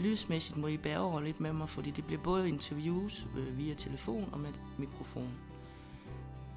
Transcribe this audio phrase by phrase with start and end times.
[0.00, 3.74] Lydsmæssigt må I bære over lidt med mig, fordi det bliver både interviews øh, via
[3.74, 4.48] telefon og med
[4.78, 5.30] mikrofon.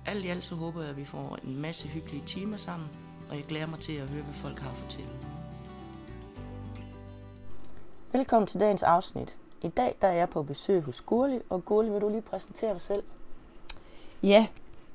[0.06, 2.90] Alt i alt så håber jeg, at vi får en masse hyggelige timer sammen,
[3.30, 5.14] og jeg glæder mig til at høre, hvad folk har at fortælle.
[8.12, 9.38] Velkommen til dagens afsnit.
[9.62, 12.74] I dag der er jeg på besøg hos Gurli, og Gurli, vil du lige præsentere
[12.74, 13.04] dig selv?
[14.24, 14.48] Ja,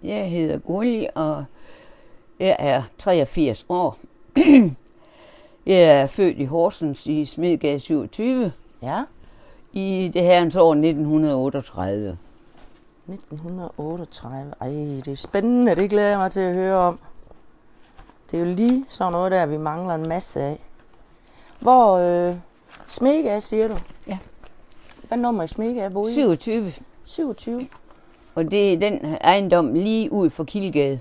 [0.02, 1.44] jeg hedder Gulli, og
[2.38, 3.98] jeg er 83 år.
[5.68, 9.02] jeg er født i Horsens i Smedgade 27 Ja,
[9.72, 12.18] i det herrens år 1938.
[13.08, 14.52] 1938.
[14.60, 16.98] Ej, det er spændende, det glæder jeg mig til at høre om.
[18.30, 20.60] Det er jo lige sådan noget der, vi mangler en masse af.
[21.60, 22.34] Hvor øh,
[22.86, 23.76] Smega, siger du?
[24.06, 24.18] Ja.
[25.08, 26.12] Hvad nummer i Smega i?
[26.12, 26.72] 27,
[27.04, 27.68] 27.
[28.34, 31.00] og det er den ejendom lige ud for Kildegade.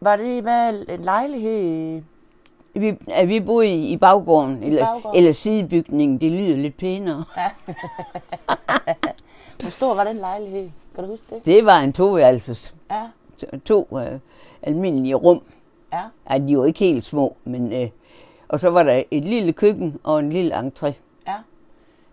[0.00, 2.02] Var det hvad, en lejlighed?
[2.74, 5.18] Vi, er vi boede i, i baggården, eller, baggården.
[5.18, 7.24] eller sidebygningen, det lyder lidt pænere.
[9.60, 10.70] Hvor stor var den lejlighed?
[10.94, 11.44] Kan du huske det?
[11.44, 13.02] Det var en toværelses, Ja,
[13.38, 14.18] to, to øh,
[14.62, 15.42] almindelige rum.
[15.92, 16.00] ja.
[16.26, 17.72] Ej, de var ikke helt små, men...
[17.72, 17.88] Øh,
[18.48, 20.92] og så var der et lille køkken og en lille entré.
[21.26, 21.34] Ja.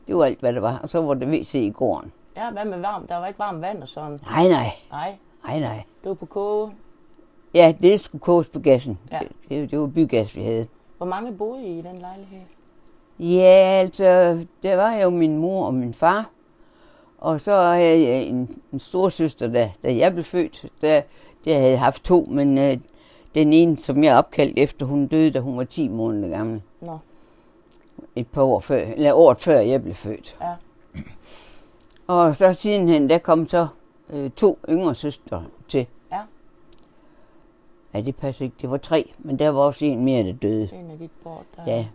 [0.08, 0.80] Det var alt, hvad der var.
[0.84, 2.12] Og så var der WC i gården.
[2.38, 3.10] Ja, hvad med varmt?
[3.10, 4.20] Der var ikke varmt vand og sådan.
[4.30, 4.68] Nej, nej.
[4.92, 5.16] Nej,
[5.48, 5.84] Nej, nej.
[6.04, 6.72] det var på koge.
[7.56, 9.00] Ja, det skulle koges på gassen.
[9.12, 9.20] Ja.
[9.50, 10.68] Det, det, var bygas, vi havde.
[10.98, 12.42] Hvor mange boede I i den lejlighed?
[13.20, 16.30] Ja, altså, der var jo min mor og min far.
[17.18, 20.66] Og så havde jeg en, en stor søster, da, da jeg blev født.
[20.82, 21.02] Der,
[21.46, 22.78] der havde jeg haft to, men øh,
[23.36, 26.62] den ene, som jeg opkaldte efter, hun døde, da hun var 10 måneder gammel.
[26.82, 26.98] Nå,
[28.16, 30.38] Et par år før, eller året før jeg blev født.
[30.42, 30.54] ja.
[32.08, 33.68] Og så sidenhen, der kom så
[34.10, 35.88] øh, to yngre søstre til.
[37.96, 38.00] Ja.
[38.00, 38.56] Ja, det passer ikke.
[38.62, 40.70] Det var tre, men der var også en mere, der døde.
[40.74, 41.72] En af gik bort der.
[41.72, 41.86] Ja.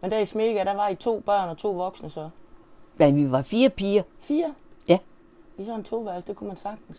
[0.00, 2.28] Men der i Smega, der var I to børn og to voksne så?
[2.96, 4.02] Men vi var fire piger.
[4.20, 4.54] Fire?
[4.88, 4.98] Ja.
[5.58, 6.98] I sådan en toværelse, det kunne man sagtens.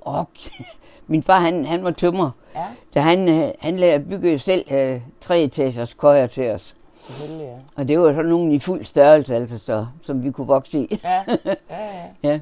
[0.00, 0.26] Og
[1.06, 2.30] min far, han, han var tømrer.
[2.54, 6.76] Ja, Da han, øh, han lærte at bygge selv øh, tre etagers køjer til os.
[6.98, 7.56] selvfølgelig ja.
[7.76, 11.00] Og det var så nogen i fuld størrelse, altså, så, som vi kunne vokse i.
[11.04, 12.06] Ja, ja, ja.
[12.22, 12.40] Ja.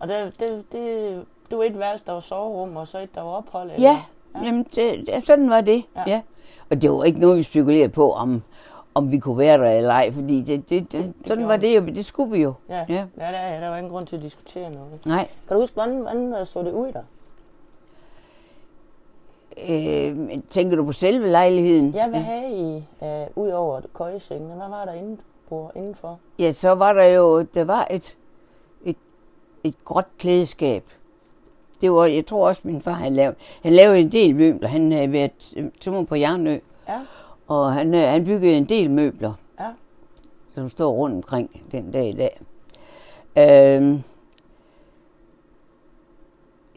[0.00, 3.22] Og det, det, det, det var et værelse, der var soverum, og så et, der
[3.22, 3.70] var ophold?
[3.70, 3.90] Eller?
[3.90, 4.02] Ja,
[4.44, 5.84] Jamen, det, det, sådan var det.
[5.96, 6.00] Ja.
[6.06, 6.10] Ja.
[6.10, 6.22] ja.
[6.70, 8.42] Og det var ikke noget, vi spekulerede på, om,
[8.94, 11.76] om vi kunne være der eller ej, fordi det, det, det, sådan gjorde var det
[11.76, 11.80] jo.
[11.80, 12.54] Det skulle vi jo.
[12.68, 12.94] Ja, ja.
[12.94, 13.26] Ja.
[13.26, 15.06] ja der, ja, der var ingen grund til at diskutere noget.
[15.06, 15.28] Nej.
[15.48, 17.02] Kan du huske, hvordan, hvordan øh, så det ud der?
[19.68, 21.90] Øh, tænker du på selve lejligheden?
[21.90, 24.54] Ja, hvad havde I øh, ud over køjesengene?
[24.54, 25.16] Hvad var der inde
[25.48, 26.18] på, indenfor?
[26.38, 28.16] Ja, så var der jo, der var et,
[28.84, 28.96] et,
[29.64, 30.84] et gråt klædeskab.
[31.80, 33.34] Det var, jeg tror også, min far havde lavet.
[33.62, 34.68] Han lavede en del møbler.
[34.68, 37.00] Han havde været øh, tømmer på Jernø, Ja,
[37.46, 39.68] og han, øh, han byggede en del møbler, ja,
[40.54, 42.40] som står rundt omkring den dag i dag.
[43.38, 44.02] Øhm,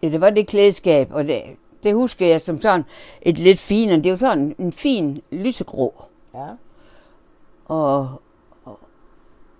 [0.03, 1.41] ja, det var det klædeskab, og det,
[1.83, 2.85] det husker jeg som sådan
[3.21, 3.99] et lidt finere.
[4.01, 5.93] Det var sådan en fin lysegrå.
[6.33, 6.47] ja.
[7.65, 8.21] Og, og,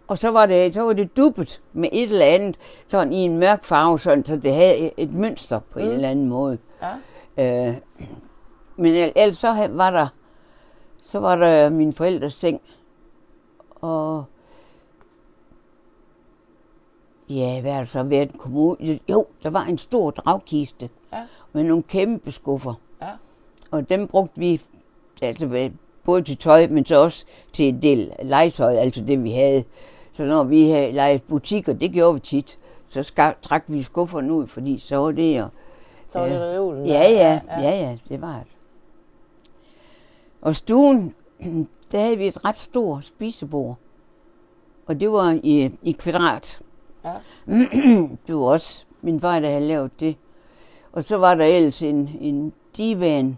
[0.10, 3.38] og så var det så var det dubbet med et eller andet, sådan i en
[3.38, 5.86] mørk farve, sådan, så det havde et, mønster på mm.
[5.86, 6.58] en eller anden måde.
[7.38, 7.68] ja.
[7.68, 7.76] Øh,
[8.76, 10.08] men el- ellers så var der,
[11.02, 12.62] så var der min forældres seng,
[13.76, 14.24] og
[17.30, 19.00] ja, hvad har der så været en kommode?
[19.10, 21.24] Jo, der var en stor dragkiste Ja.
[21.54, 22.74] med nogle kæmpe skuffer.
[23.02, 23.08] Ja.
[23.72, 24.62] Og dem brugte vi
[25.22, 25.70] altså
[26.04, 29.64] både til tøj, men så også til en del legetøj, altså det vi havde.
[30.14, 32.60] Så når vi havde leget butikker, det gjorde vi tit,
[32.90, 35.48] så ska, trak vi skufferne ud, fordi så var det jo...
[36.08, 38.58] Så var det reolen Ja, ja, ja, ja, det var det.
[40.42, 41.16] Og stuen,
[41.92, 43.76] der havde vi et ret stort spisebord.
[44.86, 46.62] Og det var i, i kvadrat.
[47.06, 47.14] Ja.
[48.28, 50.18] det var også min far, der havde lavet det.
[50.92, 53.38] Og så var der ellers en, en divan.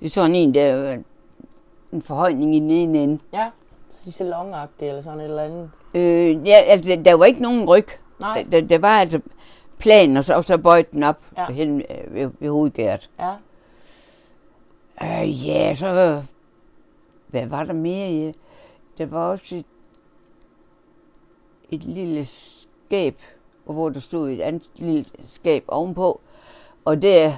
[0.00, 0.98] Det er sådan en, der
[1.92, 3.18] en forhøjning i den ene ende.
[3.32, 3.50] Ja,
[3.94, 5.70] salonagtigt eller sådan et eller andet.
[5.94, 7.86] Øh, ja, altså, der- var ikke nogen ryg.
[8.20, 8.46] Nej.
[8.52, 9.20] Der, der, var altså
[9.78, 11.42] plan, og så, og så bøjte den op Ja.
[11.42, 11.52] ja.
[11.52, 13.10] hen øh, ved, ved hovedgæret.
[13.20, 13.34] Ja,
[15.02, 16.22] Øh, ja, så...
[17.26, 18.10] Hvad var der mere?
[18.10, 18.32] Ja?
[18.98, 19.64] Der var også et,
[21.70, 23.18] et lille skab,
[23.64, 26.20] hvor der stod et andet lille skab ovenpå.
[26.84, 27.32] Og der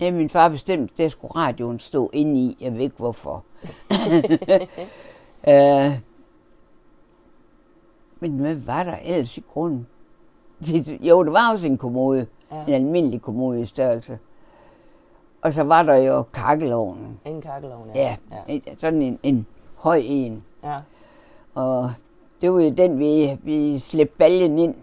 [0.00, 2.56] havde min far bestemt, der skulle radioen stå inde i.
[2.60, 3.44] Jeg ved ikke hvorfor.
[5.48, 5.92] uh,
[8.20, 9.86] men hvad var der ellers i grunden?
[11.08, 12.26] jo, der var også en kommode.
[12.52, 12.64] Ja.
[12.66, 14.18] En almindelig kommode i størrelse.
[15.42, 17.20] Og så var der jo kakkelovnen.
[17.24, 18.16] En kakkelovn, ja.
[18.30, 18.58] Ja, ja.
[18.78, 19.46] sådan en, en
[19.76, 20.44] høj en.
[20.64, 20.78] Ja.
[21.54, 21.92] Og
[22.40, 24.74] det var jo den, vi, vi slæbte baljen ind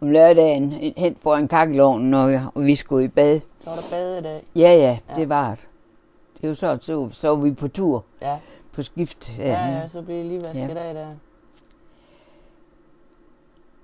[0.00, 3.40] om lørdagen hen foran kakkelovnen, og, og vi skulle i bad.
[3.60, 4.42] Så var der bad i dag?
[4.56, 5.14] Ja, ja, ja.
[5.16, 5.68] det var det.
[6.40, 8.04] Det var så, så, så var vi på tur.
[8.22, 8.38] Ja.
[8.74, 9.38] På skift.
[9.38, 10.88] Ja, ja, så blev lige vasket ja.
[10.88, 11.14] af der.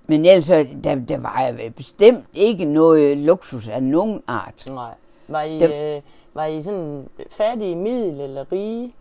[0.07, 0.47] Men ellers,
[0.83, 4.65] der, der var bestemt ikke noget luksus af nogen art.
[4.67, 4.93] Nej.
[5.27, 6.01] Var I, der, øh,
[6.33, 8.93] var I sådan fattige, middel eller rige?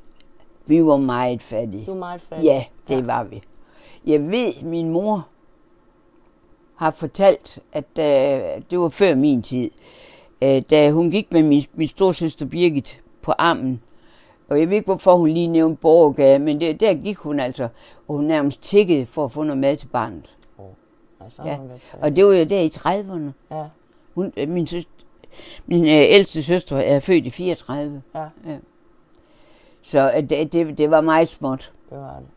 [0.66, 1.86] Vi var meget fattige.
[1.86, 2.52] Du var meget fattige?
[2.52, 3.04] Ja, det ja.
[3.04, 3.42] var vi.
[4.06, 5.26] Jeg ved, min mor
[6.74, 9.70] har fortalt, at uh, det var før min tid,
[10.42, 13.80] uh, da hun gik med min, min storsøster Birgit på armen,
[14.50, 17.68] og jeg ved ikke, hvorfor hun lige nævnte Borgergade, men det, der gik hun altså,
[18.08, 20.36] og hun nærmest tækkede for at få noget mad til barnet.
[20.58, 20.64] Oh.
[21.20, 21.58] Altså, ja.
[22.00, 23.56] Og det var jo der i 30'erne.
[23.56, 23.64] Ja.
[24.14, 24.90] Hun, min, søster,
[25.66, 28.02] min øh, ældste søster er født i 34.
[28.14, 28.20] Ja.
[28.20, 28.56] ja.
[29.82, 31.72] Så øh, det, det, det var meget småt.
[31.90, 32.28] Det var det.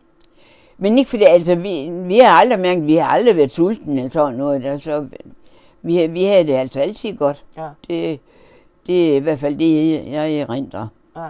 [0.77, 4.12] Men ikke fordi, altså, vi, vi har aldrig mærket, vi har aldrig været sultne eller
[4.12, 4.65] sådan noget.
[4.65, 5.07] Altså,
[5.81, 7.45] vi, vi havde det altså altid godt.
[7.57, 7.69] Ja.
[7.88, 8.19] Det,
[8.88, 10.88] det er i hvert fald det, jeg erindrer.
[11.15, 11.30] Ja.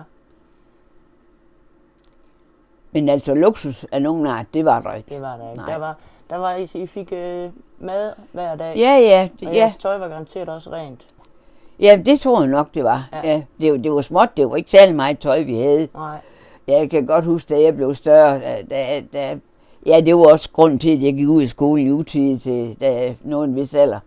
[2.93, 5.13] Men altså luksus af nogen art, det var der ikke.
[5.13, 5.61] Det var der ikke.
[5.63, 5.71] Nej.
[5.71, 5.97] Der var,
[6.29, 7.49] der var, I, I fik øh,
[7.79, 8.77] mad hver dag.
[8.77, 9.29] Ja, ja.
[9.47, 9.73] Og ja.
[9.79, 11.01] tøj var garanteret også rent.
[11.79, 13.09] Ja, det tror jeg nok, det var.
[13.13, 13.29] Ja.
[13.29, 15.87] Ja, det, var det var småt, det var ikke særlig meget tøj, vi havde.
[15.93, 16.17] Nej.
[16.67, 19.39] Jeg kan godt huske, da jeg blev større, da, da, da
[19.85, 22.77] ja, det var også grund til, at jeg gik ud i skole i utid til
[22.81, 23.99] da jeg nåede en vis alder.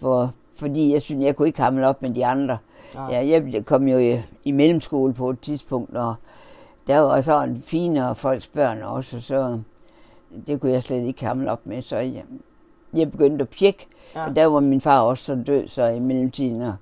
[0.00, 2.58] For, fordi jeg synes, jeg kunne ikke hamle op med de andre.
[2.94, 3.14] Nej.
[3.14, 6.14] Ja, jeg kom jo i, i mellemskole på et tidspunkt, og
[6.88, 9.60] der var sådan finere folks børn også, så
[10.46, 11.82] det kunne jeg slet ikke hamle op med.
[11.82, 12.24] Så jeg,
[12.94, 14.26] jeg begyndte at pjekke, ja.
[14.28, 16.74] og der var min far også så død, så i mellemtiden, og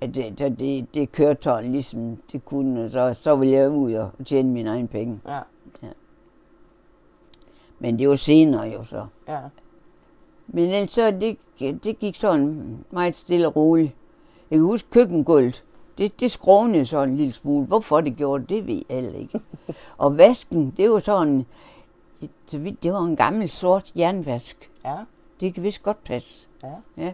[0.00, 4.10] at det, det, det, det kørte ligesom det kunne, så, så ville jeg ud og
[4.24, 5.20] tjene mine egne penge.
[5.26, 5.40] Ja.
[5.82, 5.88] ja.
[7.78, 9.06] Men det var senere jo så.
[9.28, 9.40] Ja.
[10.46, 11.38] Men ellers så, det,
[11.84, 13.92] det gik sådan meget stille og roligt.
[14.50, 15.64] Jeg kan huske køkkengulvet.
[15.98, 17.66] Det, det skrånede sådan en lille smule.
[17.66, 19.40] Hvorfor det gjorde det, ved jeg heller ikke.
[19.98, 21.46] og vasken, det var sådan,
[22.82, 24.70] det var en gammel sort jernvask.
[24.84, 24.96] Ja.
[25.40, 26.48] Det kan vist godt passe.
[26.62, 27.02] Ja.
[27.04, 27.12] ja.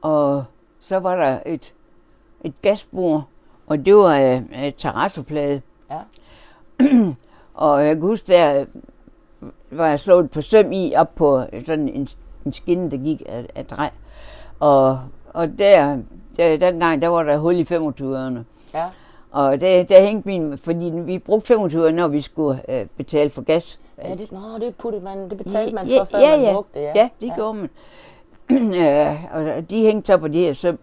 [0.00, 0.44] Og
[0.80, 1.74] så var der et,
[2.44, 3.24] et gasbord,
[3.66, 5.62] og det var øh, et terrasseplade.
[5.90, 6.00] Ja.
[7.54, 8.64] og jeg kan huske, der
[9.70, 12.08] var jeg slået på søm i op på sådan en,
[12.46, 13.88] en skinne, der gik af, af træ.
[14.60, 15.00] Og,
[15.34, 15.98] og der,
[16.36, 18.38] der, dengang, der var der hul i 25'erne.
[18.74, 18.84] Ja.
[19.30, 23.42] Og der, der hængte min, fordi vi brugte 25 når vi skulle øh, betale for
[23.42, 23.80] gas.
[24.04, 26.52] Ja, det, nå, det puttede man, det betalte man ja, for, før ja, man ja.
[26.52, 26.92] brugte det, ja.
[26.94, 27.34] Ja, det ja.
[27.34, 27.70] gjorde man.
[28.74, 30.78] ja, og de hængte så på det her søm,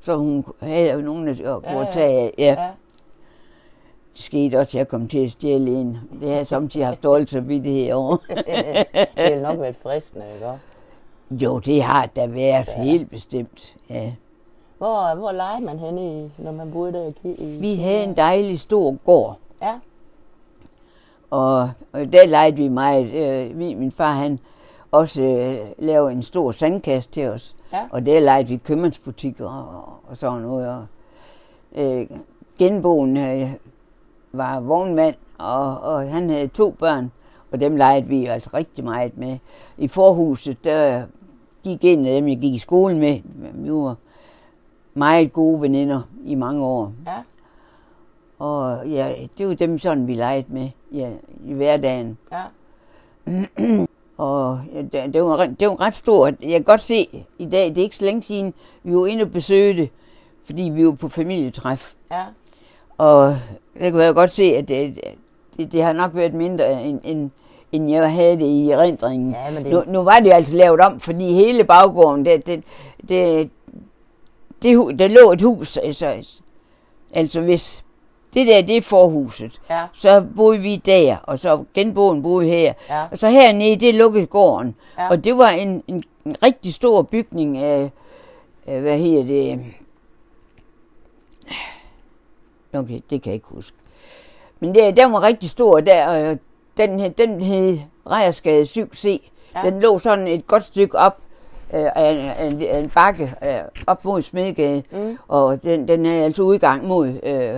[0.00, 1.90] så hun havde jo nogen at kunne ja, ja.
[1.90, 2.34] tage af.
[2.38, 2.44] Ja.
[2.44, 2.68] ja.
[4.12, 5.98] Det skete også, at jeg kom til at stjæle en.
[6.20, 8.22] Det har jeg samtidig haft dårligt så vidt det her år.
[8.28, 8.36] det
[9.16, 10.46] har nok været fristende, ikke
[11.30, 12.82] Jo, det har da været ja.
[12.82, 14.12] helt bestemt, ja.
[14.80, 18.16] Hvor, hvor legede man henne, i, når man boede der i, i Vi havde en
[18.16, 19.38] dejlig stor gård.
[19.62, 19.78] Ja.
[21.30, 23.12] Og, og der legede vi meget.
[23.12, 24.38] Øh, min far, han
[24.90, 27.56] også øh, lavede en stor sandkasse til os.
[27.72, 27.86] Ja.
[27.90, 30.68] Og der legede vi købmandsbutikker og, og sådan noget.
[30.68, 30.86] Og,
[31.74, 32.06] øh,
[32.58, 33.50] genboen øh,
[34.32, 37.12] var vognmand, og, og han havde to børn,
[37.52, 39.38] og dem legede vi altså rigtig meget med.
[39.78, 41.02] I forhuset, der
[41.62, 43.20] gik en af dem, jeg gik i skole med.
[43.54, 43.96] Vi var
[44.94, 46.92] meget gode veninder i mange år.
[47.06, 47.16] Ja.
[48.38, 51.10] Og ja, det var dem sådan, vi legede med ja,
[51.44, 52.18] i hverdagen.
[52.32, 52.42] Ja.
[54.16, 56.34] og ja, det, det, var, det var ret stort.
[56.42, 59.22] Jeg kan godt se i dag, det er ikke så længe siden, vi var inde
[59.22, 59.90] og besøge det,
[60.44, 61.94] fordi vi var på familietræf.
[62.10, 62.24] Ja.
[62.98, 63.36] Og
[63.78, 65.00] det kunne jeg godt se, at det,
[65.56, 67.30] det, det har nok været mindre, end, end,
[67.72, 69.30] end jeg havde det i erindringen.
[69.30, 69.72] Ja, men det...
[69.72, 72.62] nu, nu var det altså lavet om, fordi hele baggården, det, det,
[73.08, 73.50] det,
[74.62, 76.06] det, der lå et hus, altså,
[77.14, 77.84] altså hvis
[78.34, 79.60] det der, det er forhuset.
[79.70, 79.84] Ja.
[79.92, 82.72] Så boede vi der, og så genboen boede her.
[82.88, 83.04] Ja.
[83.10, 84.74] Og så hernede, det lukkede gården.
[84.98, 85.08] Ja.
[85.10, 87.90] Og det var en, en, en rigtig stor bygning af,
[88.66, 89.60] af hvad hedder det?
[92.72, 93.76] Okay, det kan jeg ikke huske.
[94.60, 96.38] Men det, den var rigtig stor der, og
[96.76, 99.08] den, hed- den hed Rejersgade 7C.
[99.08, 99.60] Ja.
[99.64, 99.70] Ja.
[99.70, 101.18] Den lå sådan et godt stykke op
[101.74, 103.50] øh, af, en, en, en bakke øh,
[103.86, 104.82] op mod Smedegade.
[104.92, 105.18] Mm.
[105.28, 107.54] Og den, den er altså udgang mod øh,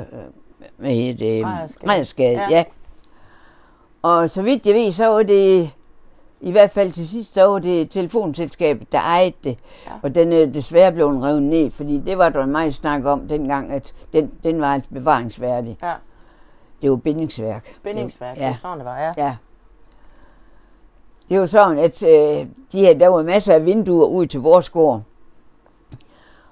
[0.78, 1.46] med et, øh,
[1.88, 2.40] Rejersgade.
[2.40, 2.46] Ja.
[2.50, 2.64] Ja.
[4.02, 5.70] Og så vidt jeg ved, så var det
[6.40, 9.58] i hvert fald til sidst, så var det telefonselskabet, der ejede det.
[9.86, 9.90] Ja.
[10.02, 13.72] Og den er desværre blevet revet ned, fordi det var der meget snak om dengang,
[13.72, 15.78] at den, den var altså bevaringsværdig.
[15.82, 15.92] Ja,
[16.82, 17.76] Det var bindingsværk.
[17.82, 18.34] bindingsværk.
[18.36, 18.46] Det Ja.
[18.48, 19.12] var sådan, det var, ja.
[19.16, 19.36] Ja.
[21.28, 24.70] Det var sådan, at øh, de her, der var masser af vinduer ud til vores
[24.70, 25.02] gård.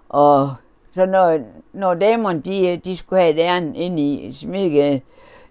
[0.09, 0.55] Og
[0.93, 1.39] så når,
[1.73, 5.01] når damerne, de, de skulle have et ærend ind i Smidgade,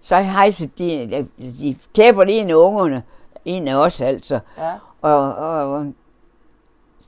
[0.02, 3.02] så hejsede de, de kæber de en af ungerne,
[3.44, 4.40] en af os altså.
[4.58, 4.72] Ja,
[5.02, 5.92] Og, og, og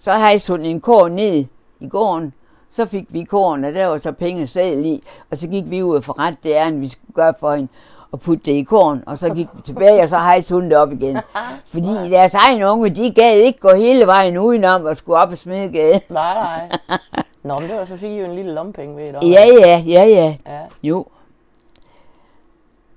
[0.00, 1.45] så hejste hun en kår ned
[1.81, 2.35] i gården,
[2.69, 5.83] så fik vi kåren, og der var så penge selv i, og så gik vi
[5.83, 7.69] ud og forrette det ærend, vi skulle gøre for hende,
[8.12, 10.76] og putte det i korn, og så gik vi tilbage, og så hejste hun det
[10.76, 11.19] op igen.
[11.66, 15.38] Fordi deres egne unge, de gad ikke gå hele vejen udenom og skulle op og
[15.38, 16.00] smidegade.
[16.09, 16.78] nej, nej.
[17.45, 19.31] Nå, men det var så fik I jo en lille lompenge ved det.
[19.31, 20.37] Ja, ja, ja, ja.
[20.47, 20.61] ja.
[20.83, 21.07] Jo,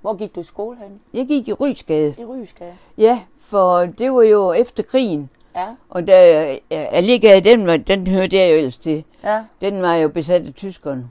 [0.00, 1.00] Hvor gik du i skole hen?
[1.14, 2.14] jeg gik i Rysgade.
[2.18, 2.72] I Rysgade.
[2.98, 8.36] Ja, for det var jo efter krigen, Ja, og der, Alligade, den, var, den hørte
[8.36, 9.04] jeg jo ellers til.
[9.24, 9.40] ja.
[9.60, 11.08] Den var jo besat af tyskerne.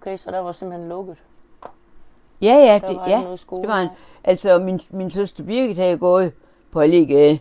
[0.00, 1.16] Okay, så der var simpelthen lukket.
[2.46, 3.16] Ja, ja, Der det, var ja.
[3.60, 3.88] Det var en,
[4.24, 6.32] altså, min, min søster Birgit havde gået
[6.72, 7.38] på Alligade,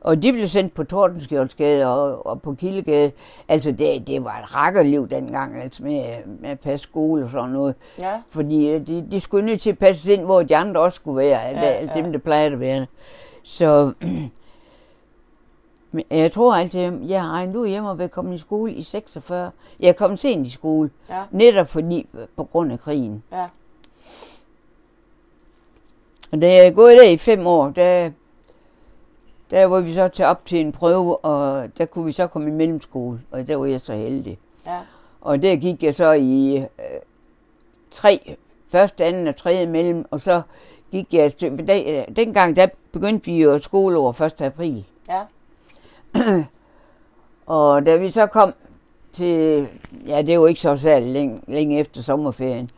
[0.00, 3.12] og de blev sendt på Tordenskjoldsgade og, og på Kildegade.
[3.48, 6.04] Altså, det, det var et rakkerliv dengang, altså med,
[6.40, 7.74] med at passe skole og sådan noget.
[7.98, 10.96] Ja, Fordi øh, de, de skulle nødt til at passe ind, hvor de andre også
[10.96, 12.02] skulle være, Ja, alle ja.
[12.02, 12.86] dem, der plejede at være.
[13.42, 13.92] Så
[15.92, 18.82] men jeg tror altid, jeg har regnet ud hjemme og været kommet i skole i
[18.82, 19.50] 46.
[19.80, 22.06] Jeg kom sent i skole, ja, netop fordi,
[22.36, 23.22] på grund af krigen.
[23.32, 23.46] ja.
[26.34, 28.10] Og da jeg er gået der i fem år, der,
[29.50, 32.48] der var vi så til op til en prøve, og der kunne vi så komme
[32.48, 34.38] i mellemskole, og der var jeg så heldig.
[34.66, 34.78] Ja,
[35.20, 36.64] Og der gik jeg så i øh,
[37.90, 38.36] tre,
[38.68, 40.42] første, anden og tredje mellem, og så
[40.90, 44.42] gik jeg, øh, dengang der begyndte vi jo skoleår 1.
[44.42, 44.84] april.
[45.08, 45.22] ja,
[47.46, 48.54] Og da vi så kom
[49.12, 49.66] til,
[50.06, 52.70] ja det var ikke så særlig længe, længe efter sommerferien,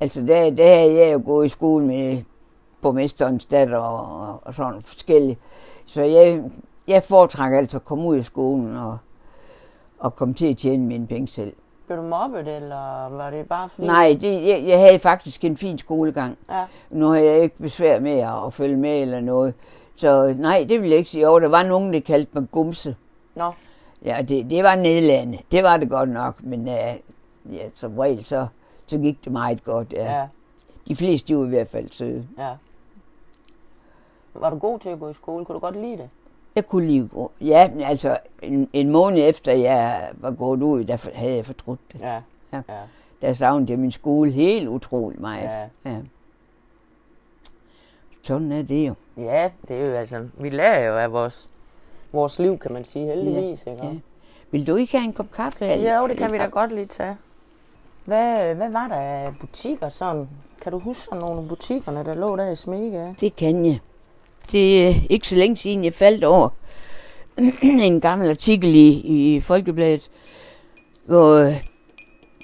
[0.00, 2.22] altså der, der havde jeg jo gået i skole med
[2.82, 5.38] borgmesterens datter og, og, sådan forskellige.
[5.86, 6.42] Så jeg,
[6.86, 8.98] jeg foretrækker altså at komme ud af skolen og,
[9.98, 11.52] og komme til at tjene mine penge selv.
[11.86, 13.86] Blev du mobbet, eller var det bare fordi...
[13.86, 16.38] Nej, det, jeg, jeg havde faktisk en fin skolegang.
[16.50, 19.54] Ja, Nu har jeg ikke besvær med at, at følge med eller noget.
[19.96, 21.22] Så nej, det vil jeg ikke sige.
[21.24, 22.96] Jo, der var nogen, der kaldte mig gumse.
[23.34, 23.52] nå,
[24.04, 25.38] Ja, det, det var nedladende.
[25.52, 28.46] Det var det godt nok, men uh, ja, som regel så,
[28.86, 29.92] så gik det meget godt.
[29.92, 30.26] Ja, Ja.
[30.88, 32.26] De fleste de var i hvert fald søde.
[32.38, 32.50] ja.
[34.40, 35.44] Var du god til at gå i skole?
[35.44, 36.10] Kunne du godt lide det?
[36.54, 37.30] Jeg kunne lide gå.
[37.40, 42.00] Ja, altså en, en måned efter jeg var gået ud, der havde jeg fortrudt det.
[42.00, 42.20] Ja,
[42.52, 42.62] Ja.
[42.68, 42.80] ja,
[43.22, 45.42] Der savnede jeg min skole helt utroligt meget.
[45.44, 45.90] ja.
[45.90, 45.96] ja.
[48.22, 48.94] Sådan er det jo.
[49.16, 50.28] Ja, det er jo altså...
[50.38, 51.50] Vi lærer jo af vores,
[52.12, 53.86] vores liv, kan man sige, heldigvis, ikke?
[53.86, 53.92] Ja.
[54.50, 55.64] Vil du ikke have en kop kaffe?
[55.64, 57.16] Ja, jo, det kan vi da godt lige tage.
[58.04, 60.28] Hvad, hvad var der af butikker sådan?
[60.60, 63.16] Kan du huske sådan nogle butikkerne, der lå der i Smege?
[63.20, 63.78] Det kan jeg.
[64.52, 66.48] Det er ikke så længe siden, jeg faldt over
[67.62, 68.88] en gammel artikel i,
[69.34, 70.10] i Folkebladet,
[71.04, 71.52] hvor,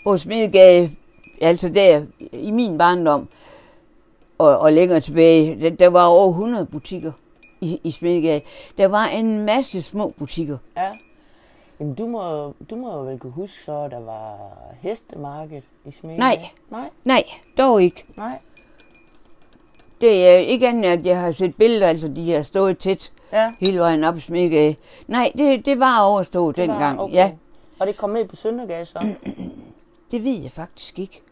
[0.02, 0.90] hvor Smedegade,
[1.40, 3.28] altså der i min barndom,
[4.38, 7.12] og, og længere tilbage, der, der var over 100 butikker
[7.60, 8.40] i, i Smedegade.
[8.78, 10.58] Der var en masse små butikker.
[10.76, 10.90] Ja.
[11.80, 14.36] Jamen, du må, du må jo vel kunne huske så, at der var
[14.80, 16.18] hestemarked i Smege?
[16.18, 16.48] Nej.
[16.70, 17.24] Nej, Nej,
[17.58, 18.04] dog ikke.
[18.16, 18.38] nej.
[20.00, 23.48] Det er ikke andet, at jeg har set billeder, altså de har stået tæt Ja,
[23.60, 24.74] hele vejen op Smedegade.
[25.08, 27.00] Nej, det, det var overstået det var- dengang.
[27.00, 27.14] okay.
[27.14, 27.32] Ja,
[27.78, 28.98] Og det kom ned på Søndergade så?
[30.10, 31.22] Det ved jeg faktisk ikke.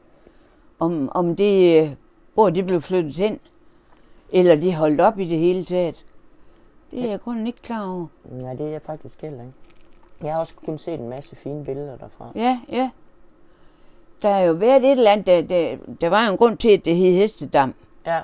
[0.78, 1.96] Om, om det,
[2.34, 3.38] hvor det blev flyttet hen,
[4.32, 6.04] eller det holdt op i det hele taget.
[6.90, 8.06] Det er jeg kun ikke klar over.
[8.42, 9.52] Nej, det er jeg faktisk heller ikke.
[10.22, 12.30] Jeg har også kun set en masse fine billeder derfra.
[12.34, 12.90] Ja, ja.
[14.22, 16.68] Der har jo været et eller andet, der, der, der var jo en grund til,
[16.68, 17.74] at det hed Hestedam.
[18.06, 18.20] Ja,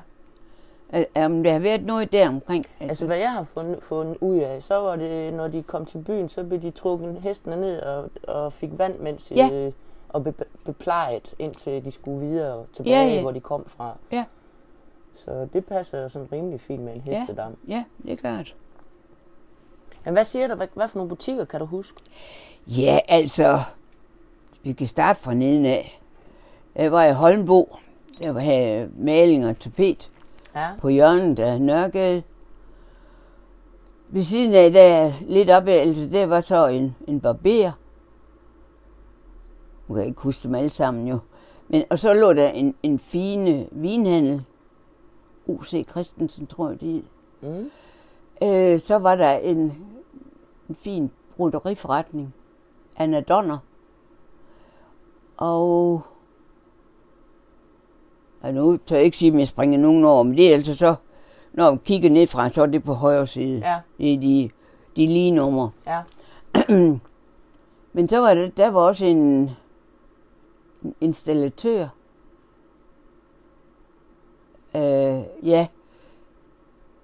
[0.92, 2.66] Al- Om der har været noget der omkring.
[2.80, 5.99] altså hvad jeg har fundet, fundet ud af, så var det, når de kom til
[5.99, 9.50] byen, så blev de trukket hestene ned og, og fik vand, mens Ja.
[9.52, 9.73] øh,
[10.09, 13.21] og be, beplejet, indtil de skulle videre tilbage, Ja, ja.
[13.21, 13.97] hvor de kom fra.
[14.12, 14.25] Ja.
[15.14, 17.18] Så det passer jo sådan rimelig fint med en Ja.
[17.21, 17.57] hestedam.
[17.68, 18.54] Ja, det gør det.
[20.04, 20.54] Men hvad siger du?
[20.54, 22.00] Hvad, hvad for nogle butikker kan du huske?
[22.66, 23.59] Ja, altså,
[24.62, 26.00] vi kan starte fra neden af.
[26.75, 27.76] Jeg var i Holmbo,
[28.23, 30.11] der var her maling og tapet.
[30.55, 30.71] Ja.
[30.81, 32.23] på hjørnet af Nørregade.
[34.09, 37.73] Ved siden af, der lidt oppe, altså der var så en, en barber.
[39.88, 41.19] Nu kan jeg ikke huske dem alle sammen jo.
[41.69, 44.45] Men, og så lå der en, en fine vinhandel.
[45.47, 45.87] U.C.
[45.90, 47.05] Christensen, tror jeg det
[47.40, 47.71] mm.
[48.43, 49.59] øh, Så var der en,
[50.69, 52.35] en fin broderiforretning.
[52.97, 53.59] Anna Donner.
[55.37, 56.02] Og
[58.45, 60.75] ja, nu tør jeg ikke sige, at jeg springer nogen over, men det er altså
[60.75, 60.95] så,
[61.52, 63.59] når man kigger ned fra, så er det på højre side.
[63.59, 63.80] Ja.
[63.99, 64.50] Det er de,
[64.97, 65.71] de lige numre.
[65.87, 66.00] Ja.
[67.92, 69.50] men så var det, der var også en,
[70.83, 71.88] en installatør.
[74.75, 75.66] Øh, ja,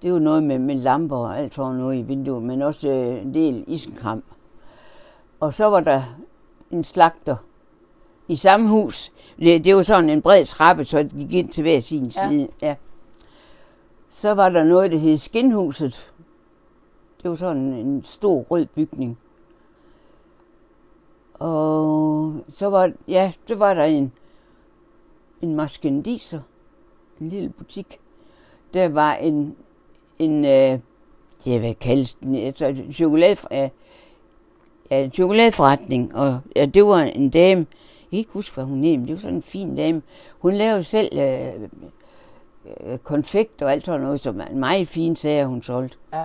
[0.03, 3.23] det var noget med, med lamper og alt sådan noget i vinduet, men også øh,
[3.23, 4.23] en del isenkram.
[5.41, 6.03] Og så var der
[6.71, 7.37] en slagter
[8.29, 9.13] i samme hus.
[9.39, 12.29] Det, det var sådan en bred trappe, så de gik ind til hver sin ja.
[12.29, 12.49] side.
[12.63, 12.75] Ja.
[14.09, 16.13] Så var der noget, der hed Skinhuset.
[17.23, 19.19] Det var sådan en stor rød bygning.
[21.35, 24.13] Og så var, ja, så var der en,
[25.43, 26.41] en maskendiser,
[27.21, 28.01] en lille butik.
[28.75, 29.57] Der var en,
[30.19, 30.79] en øh,
[31.47, 33.69] jeg vil kalde den, altså chokolade, ja,
[34.91, 37.67] ja, chokoladeforretning, og ja, det var en dame,
[38.15, 40.03] kan ikke huske, hvad hun hed, men det var sådan en fin dame.
[40.39, 41.55] Hun lavede selv øh,
[42.81, 45.97] øh, konfekt og alt sådan noget, som en meget fin sager, hun solgte.
[46.13, 46.25] Ja.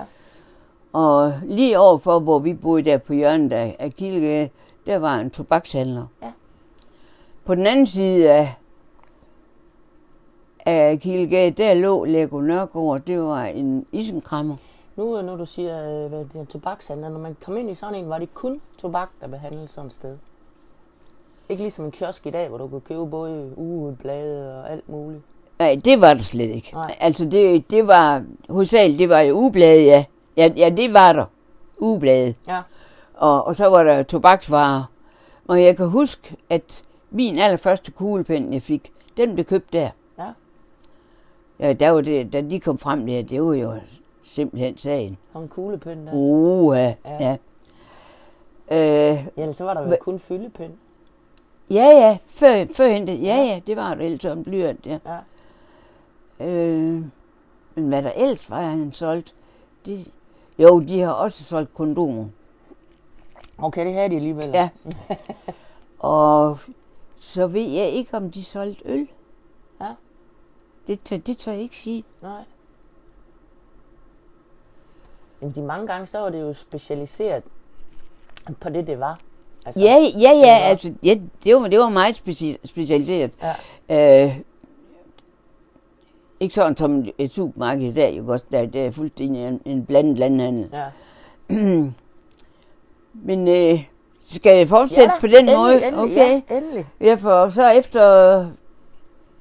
[0.93, 4.49] Og lige overfor, hvor vi boede der på hjørnet af, af Kildegade,
[4.85, 6.05] der var en tobakshandler.
[6.21, 6.31] Ja.
[7.45, 8.55] På den anden side af,
[10.65, 14.55] af Kildegade, der lå Lego Nørgaard, det var en isenkrammer.
[14.95, 17.95] Nu når du siger, øh, hvad det er tobakshandler, når man kom ind i sådan
[17.95, 20.17] en, var det kun tobak, der behandles sådan et sted?
[21.49, 25.21] Ikke ligesom en kiosk i dag, hvor du kunne købe både ugeblade og alt muligt.
[25.59, 26.73] Nej, det var der slet ikke.
[26.73, 26.97] Nej.
[26.99, 30.05] Altså, det, det var, hovedsageligt, det var jo ugeblade, ja.
[30.37, 30.53] ja.
[30.57, 31.25] Ja, det var der.
[31.79, 32.35] Ugeblade.
[32.47, 32.61] Ja.
[33.13, 34.83] Og, og så var der tobaksvarer.
[35.47, 39.89] Og jeg kan huske, at min allerførste kuglepen, jeg fik, den blev købt der.
[40.17, 40.31] Ja.
[41.59, 43.73] Ja, der var det, da de kom frem der, det var jo
[44.23, 45.17] simpelthen sagen.
[45.33, 46.13] Og en kuglepen der.
[46.13, 46.93] Uh, ja.
[47.05, 47.37] ja.
[48.71, 50.71] Øh, ja, så var der jo kun fyldepen.
[51.69, 54.99] Ja, ja, før, førhen det, ja, ja, det var det ellers om blyant, ja.
[55.05, 55.19] ja.
[56.45, 57.03] Øh,
[57.75, 59.35] men hvad der ellers var, han solgt,
[59.85, 60.11] det,
[60.59, 62.27] jo, de har også solgt kondomer.
[63.57, 64.49] Okay, det havde de alligevel.
[64.49, 64.69] Ja.
[65.99, 66.59] og
[67.19, 69.07] så ved jeg ikke, om de solgte øl.
[69.81, 69.93] Ja.
[70.87, 72.03] Det, det tør jeg ikke sige.
[72.21, 72.43] Nej.
[75.39, 77.43] Men de mange gange, så var det jo specialiseret
[78.61, 79.19] på det, det var.
[79.69, 83.31] Altså, ja, ja, ja, altså, ja det, var, det var meget speci- specialiseret.
[83.89, 84.25] Ja.
[84.25, 84.35] Øh,
[86.39, 89.85] ikke sådan som et supermarked i dag, jo også, der, der er fuldstændig en, en
[89.85, 90.69] blandet landhandel.
[90.73, 90.85] Ja.
[93.27, 93.83] Men øh,
[94.31, 95.73] skal jeg fortsætte ja, på den endelig, måde?
[95.73, 96.41] Endelig, okay.
[96.49, 96.85] Ja, endelig.
[97.01, 98.45] Ja, for så efter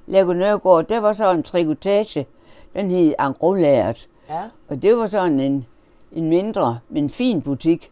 [0.07, 2.27] Lego Nørgaard, der var så en trikotage.
[2.75, 4.09] Den hed Angrolæret.
[4.31, 4.43] Ja.
[4.69, 5.67] Og det var sådan en,
[6.13, 7.91] en mindre, men fin butik.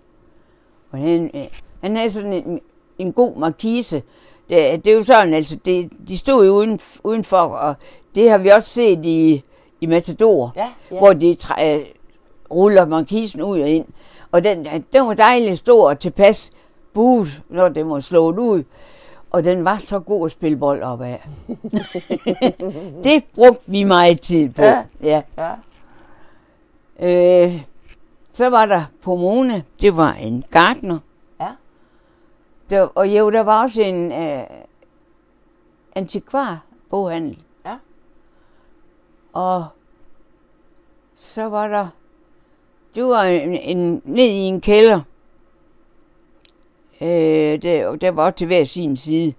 [0.90, 1.44] Og han, øh,
[1.86, 2.60] han havde sådan en,
[2.98, 4.02] en god markise.
[4.48, 7.74] Det, det er jo sådan, altså, det, de stod jo uden, udenfor, og
[8.14, 9.44] det har vi også set i,
[9.80, 10.98] i Matador, ja, ja.
[10.98, 11.80] hvor de træ,
[12.50, 13.86] ruller markisen ud og ind.
[14.32, 16.50] Og den, den var dejlig stor og tilpas
[16.92, 18.64] buet, når den var slået ud.
[19.30, 21.28] Og den var så god at spille bold op af.
[23.04, 24.62] det brugte vi meget tid på.
[24.62, 24.82] Ja.
[25.02, 25.22] ja.
[25.38, 25.52] ja.
[27.00, 27.62] Øh,
[28.32, 30.98] så var der Pomone, det var en gartner.
[32.70, 34.44] Der, og jo, der var også en øh,
[35.94, 37.38] antikvar boghandel.
[37.66, 37.76] Ja.
[39.32, 39.66] Og
[41.14, 41.88] så var der,
[42.94, 45.00] det var en, en, ned i en kælder.
[47.00, 49.34] Øh, der, der var til hver sin side.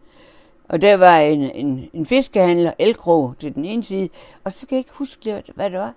[0.70, 4.10] Og der var en, en, en fiskehandler, elkrog til den ene side.
[4.44, 5.94] Og så kan jeg ikke huske, hvad det var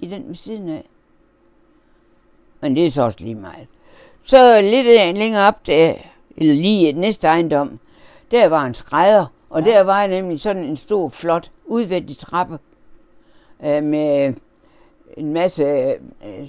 [0.00, 0.84] i den ved siden af.
[2.60, 3.66] Men det er så også lige meget.
[4.22, 5.94] Så lidt længere op, der,
[6.40, 7.78] eller lige næste ejendom,
[8.30, 9.70] der var en skrædder, og ja.
[9.70, 12.58] der var nemlig sådan en stor, flot, udvendig trappe
[13.64, 14.34] øh, med
[15.16, 15.64] en masse...
[15.64, 16.48] Øh,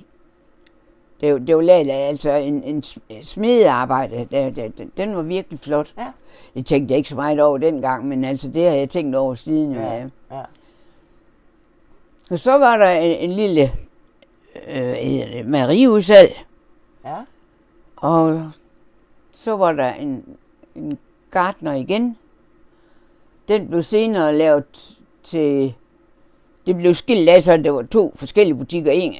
[1.21, 2.83] det, var, det var lavet, altså en, en
[3.23, 4.27] smedearbejde.
[4.31, 5.93] Der, der, den var virkelig flot.
[5.97, 6.07] Ja.
[6.53, 9.35] Det tænkte jeg ikke så meget over dengang, men altså det har jeg tænkt over
[9.35, 9.73] siden.
[9.73, 9.93] Ja.
[9.93, 10.07] Ja.
[10.31, 10.41] ja.
[12.31, 13.71] Og så var der en, en lille
[14.67, 16.45] øh, Marieudsalg.
[17.05, 17.15] Ja.
[17.95, 18.51] Og
[19.39, 20.23] så var der en,
[20.75, 20.97] en
[21.31, 22.17] gartner igen.
[23.47, 25.73] Den blev senere lavet til
[26.65, 28.91] det blev skilt af, så det var to forskellige butikker.
[28.91, 29.15] En,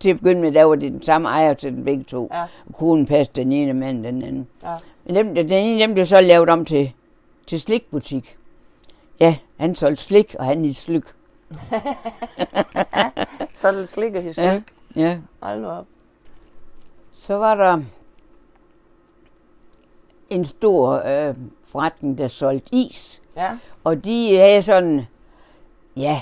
[0.00, 2.28] til at begynde med, der var det den samme ejer til den begge to.
[2.32, 2.44] Ja.
[2.72, 4.48] Konen passede den ene, og manden den anden.
[4.62, 4.74] Ja.
[5.04, 6.92] Men dem, den ene dem blev så lavet om til,
[7.46, 8.36] til slikbutik.
[9.20, 11.14] Ja, han solgte slik, og han i slyk.
[13.52, 14.60] Så er det slik og his Ja,
[14.96, 15.18] ja.
[15.40, 15.86] Hold nu op.
[17.12, 17.82] Så var der
[20.30, 21.34] en stor øh,
[21.68, 23.22] forretning, der solgte is.
[23.36, 23.50] Ja.
[23.84, 25.06] Og de havde sådan,
[25.96, 26.20] ja,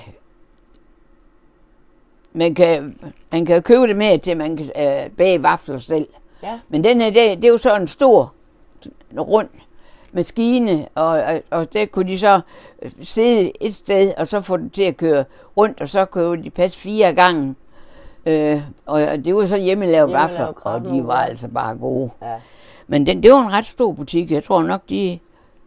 [2.32, 2.98] man kan,
[3.32, 6.08] man kan købe det med til, man kan øh, bage vafler selv.
[6.42, 6.58] Ja.
[6.68, 8.32] Men den her, det, det er jo sådan en stor,
[9.18, 9.48] rund
[10.12, 12.40] maskine, og, og, og der kunne de så
[12.82, 15.24] øh, sidde et sted, og så få det til at køre
[15.56, 17.54] rundt, og så kunne de passe fire gange.
[18.26, 22.10] Øh, og, og det var så hjemmelavet vafler, og de var altså bare gode.
[22.22, 22.34] Ja.
[22.86, 24.30] Men den, det var en ret stor butik.
[24.30, 25.18] Jeg tror nok, de,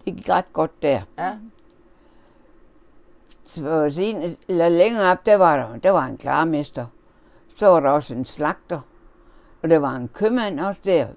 [0.05, 1.01] det gik ret godt der.
[1.17, 1.31] Ja.
[3.43, 6.85] Så sen, eller længere op, der var, der, der var en klarmester.
[7.55, 8.79] Så var der også en slagter.
[9.63, 11.07] Og der var en købmand også der.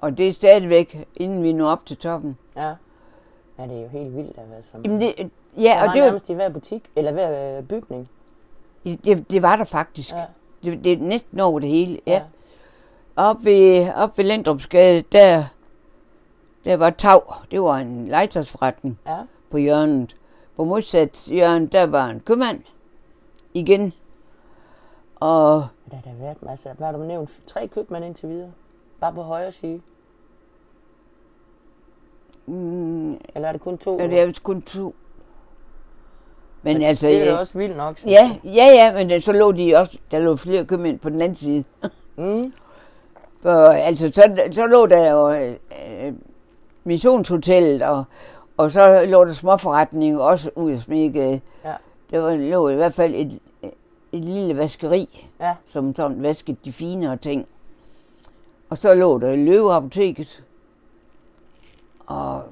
[0.00, 2.38] Og det er stadigvæk, inden vi når op til toppen.
[2.56, 2.74] Ja.
[3.58, 4.84] Ja, det er jo helt vildt at være sådan.
[4.84, 5.28] Jamen det, der
[5.62, 8.08] ja, var og det, var, nærmest i hver butik, eller hver øh, bygning.
[8.84, 10.14] det, det var der faktisk.
[10.14, 10.24] Ja.
[10.62, 12.00] Det, det er næsten over det hele.
[12.06, 12.12] Ja.
[12.12, 12.22] Ja.
[13.16, 15.44] Op ved, op ved Lendrupsgade, der,
[16.64, 17.34] der var Tav.
[17.50, 19.16] Det var en legetøjsforretning Ja.
[19.50, 20.16] på hjørnet.
[20.56, 22.60] På modsat hjørne, der var en købmand.
[23.54, 23.92] Igen.
[25.14, 26.74] Og Der har der været masser.
[26.74, 27.30] Hvad har du nævnt?
[27.46, 28.52] Tre købmænd indtil videre.
[29.00, 29.80] Bare på højre side.
[32.46, 33.98] mm, Eller er det kun to?
[34.00, 34.94] ja, det er vist kun to.
[36.62, 38.04] Men, Men altså, det er ja, også vildt nok.
[38.06, 41.36] ja, ja, ja, men så lå de også, der lå flere købmænd på den anden
[41.36, 41.64] side.
[42.16, 42.52] Mm.
[43.42, 46.12] For, altså, så, så lå der jo øh,
[46.84, 48.04] missionshotellet, og,
[48.56, 51.40] og så lå der småforretninger også ud af Smedegade.
[51.64, 51.74] Ja.
[52.10, 53.38] Der var, lå i hvert fald et,
[54.12, 55.54] et lille vaskeri, Ja.
[55.66, 57.46] som sådan vaskede de finere ting.
[58.70, 60.42] Og så lå der løveapoteket.
[62.06, 62.42] Og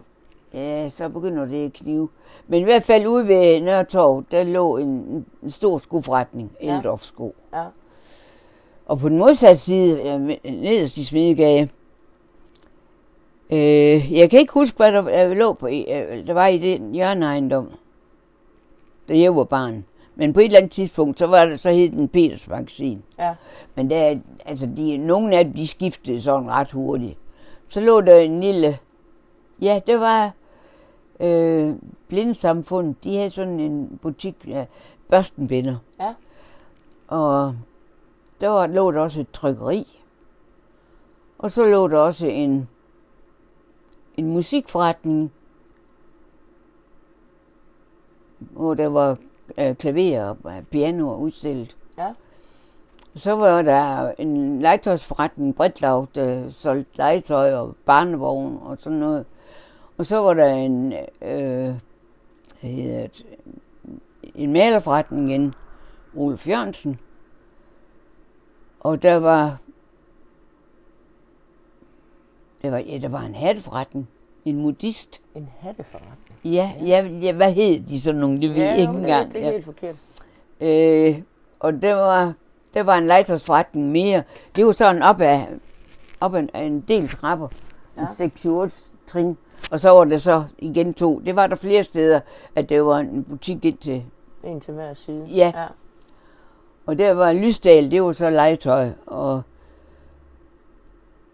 [0.55, 2.09] ja, så begynder det at knive.
[2.49, 6.77] Men i hvert fald ude ved Nørretorv, der lå en, en stor skoforretning, Ja.
[6.77, 7.35] Eldorf sko.
[7.55, 7.65] Ja.
[8.91, 11.69] Og på den modsatte side, nederst i Smedegade,
[13.51, 17.71] øh, jeg kan ikke huske, hvad der, lå på, øh, der var i den hjørneejendom,
[19.09, 19.85] da jeg var barn.
[20.15, 23.03] Men på et eller andet tidspunkt, så var der så hed den Peters Magasin.
[23.19, 23.35] Ja.
[23.75, 27.19] Men der, altså de, nogle af dem, de skiftede sådan ret hurtigt.
[27.69, 28.79] Så lå der en lille,
[29.63, 30.33] ja, det var
[31.21, 31.75] øh,
[32.09, 32.95] blindsamfund.
[33.05, 34.65] De havde sådan en butik, ja,
[35.09, 35.77] børstenbinder.
[36.01, 36.15] Ja.
[37.09, 37.55] Og
[38.41, 40.03] der var, lå der også et trykkeri.
[41.39, 42.69] Og så lå der også en,
[44.17, 45.33] en musikforretning,
[48.39, 49.17] hvor der var
[49.59, 51.77] øh, klaver og pianoer udstillet.
[51.99, 52.13] Ja.
[53.15, 59.27] Så var der en legetøjsforretning, Bredlav, der solgte legetøj og barnevogn og sådan noget.
[59.99, 61.75] Og så var der en, øh,
[62.61, 63.25] hedder det,
[64.35, 65.55] en malerforretning igen,
[66.17, 66.99] Olaf Jørgensen.
[68.81, 69.59] Og der var,
[72.63, 74.09] der var, ja, der var en hatteforretning,
[74.45, 75.21] en modist.
[75.35, 76.39] En hatteforretning.
[76.45, 79.37] Ja, ja, ja hvad hed de sådan nogle, det ved jeg ikke men det engang.
[79.37, 79.53] er Ja.
[79.53, 79.97] helt forkert.
[80.61, 81.23] Øh,
[81.61, 82.33] og der var,
[82.75, 84.23] der var en legetøjsforretning mere.
[84.57, 85.41] Det var sådan op ad,
[86.21, 87.49] op ad en del trapper.
[87.99, 88.27] En Ja.
[88.67, 89.37] 6-8 trin.
[89.71, 91.19] Og så var det så igen to.
[91.19, 92.21] Det var der flere steder,
[92.57, 94.05] at det var en butik ind til.
[94.45, 95.25] En til hver side.
[95.35, 95.53] Ja.
[95.57, 95.67] ja.
[96.91, 98.91] Og der var Lysdal, det var så legetøj.
[99.07, 99.43] Og,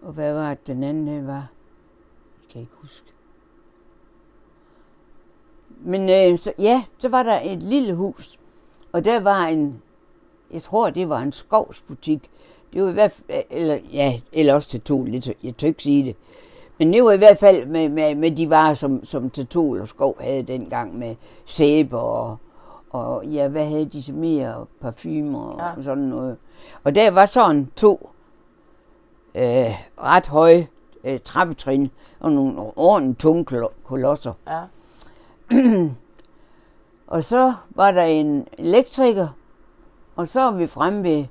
[0.02, 1.50] og hvad var det, den anden den var?
[2.42, 3.06] Jeg kan ikke huske.
[5.68, 8.38] Men øh, så, ja, så var der et lille hus.
[8.92, 9.82] Og der var en,
[10.52, 12.30] jeg tror det var en skovsbutik.
[12.72, 15.68] Det var i hvert fald, øh, eller, ja, eller også til to, lidt, jeg tør
[15.68, 16.16] ikke sige det.
[16.78, 19.88] Men det var i hvert fald med, med, med de varer, som, som Tatol og
[19.88, 21.14] Skov havde dengang med
[21.44, 22.36] sæbe og,
[23.04, 24.66] og ja, hvad havde de mere?
[24.80, 25.82] Parfumer og Ja.
[25.82, 26.36] sådan noget.
[26.84, 28.10] Og der var sådan to
[29.34, 29.42] øh,
[30.02, 30.68] ret høje
[31.04, 34.32] øh, trappetrin og nogle ordentligt tunge kolo- kolosser.
[34.48, 34.60] Ja.
[37.06, 39.28] Og så var der en elektriker,
[40.16, 41.24] og så var vi fremme ved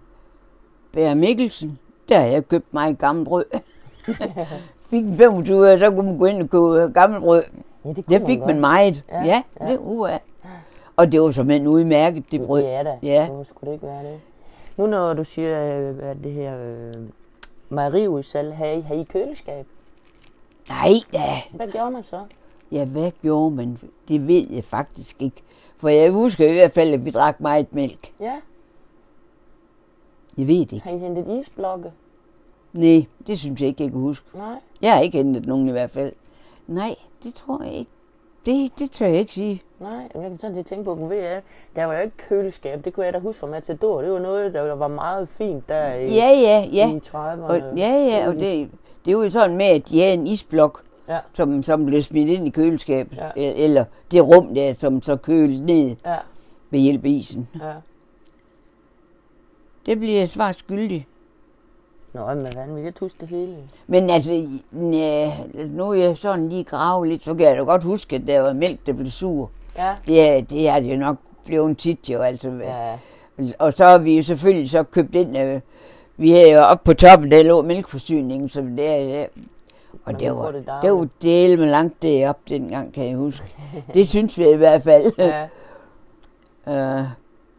[0.93, 1.79] Bære Mikkelsen.
[2.09, 3.45] Der havde jeg købt mig et gammelt brød.
[4.89, 7.43] fik en 25 øre, så kunne man gå ind og købe gammelt brød.
[7.85, 9.05] ja det, Det fik man meget.
[9.09, 9.43] Ja, Ja, ja.
[9.61, 9.71] ja.
[9.71, 10.17] det uha.
[10.97, 12.61] Og det var simpelthen udmærket, det brød.
[12.63, 12.97] Ja da.
[13.03, 13.27] Ja.
[13.27, 14.19] Hvorfor skulle det ikke være det?
[14.77, 16.93] Nu når du siger, øh, at det her øh,
[17.69, 19.65] mejeriudsalg, har I, har I køleskab?
[20.69, 21.23] Nej da.
[21.51, 22.19] Hvad gjorde man så?
[22.71, 23.77] Ja, hvad gjorde man?
[24.07, 25.41] Det ved jeg faktisk ikke.
[25.77, 28.13] For jeg husker i hvert fald, at vi drak meget mælk.
[28.19, 28.35] Ja,
[30.37, 30.87] Jeg ved det ikke.
[30.87, 31.91] har I hentet isblokke?
[32.73, 34.25] Nej, det synes jeg ikke, jeg kan huske.
[34.37, 34.55] Nej.
[34.81, 36.13] Jeg har ikke hentet nogen i hvert fald.
[36.67, 37.91] Nej, det tror jeg ikke.
[38.45, 39.61] Det, det tør jeg ikke sige.
[39.79, 41.41] Nej, men jeg kan sådan set tænke på, ved
[41.75, 42.85] der var jo ikke køleskab.
[42.85, 44.01] Det kunne jeg da huske fra Matador.
[44.01, 46.89] Det var noget, der var meget fint der i, Ja, ja, ja.
[46.95, 47.41] i 30'erne.
[47.41, 48.69] Og, ja, ja, og det,
[49.05, 51.19] det er jo sådan med, at de havde en isblok, Ja.
[51.33, 53.17] som, som blev smidt ind i køleskabet.
[53.17, 53.29] Ja.
[53.35, 53.53] Ja.
[53.55, 56.15] Eller det rum der, som så kølede ned Ja,
[56.69, 57.47] ved hjælp af isen.
[57.61, 57.73] ja.
[59.85, 61.07] Det bliver jeg svar skyldig.
[62.15, 63.55] Nå, men hvad vil jeg huske det hele?
[63.87, 65.33] Men altså, ja,
[65.69, 68.41] nu er jeg sådan lige gravet lidt, så kan jeg da godt huske, at der
[68.41, 69.49] var mælk, der blev sur.
[69.77, 72.49] Ja, Det det, er det jo nok blevet tit jo, altså.
[72.49, 72.95] ja,
[73.59, 75.61] Og så har vi jo selvfølgelig så købt ind, øh,
[76.17, 79.25] vi havde jo oppe på toppen, der lå mælkforsyningen, så det er,
[80.05, 83.45] og Man det var, det det var del med langt deroppe dengang, kan jeg huske.
[83.93, 85.11] Det synes vi i hvert fald.
[85.17, 86.99] ja.
[86.99, 87.05] Øh,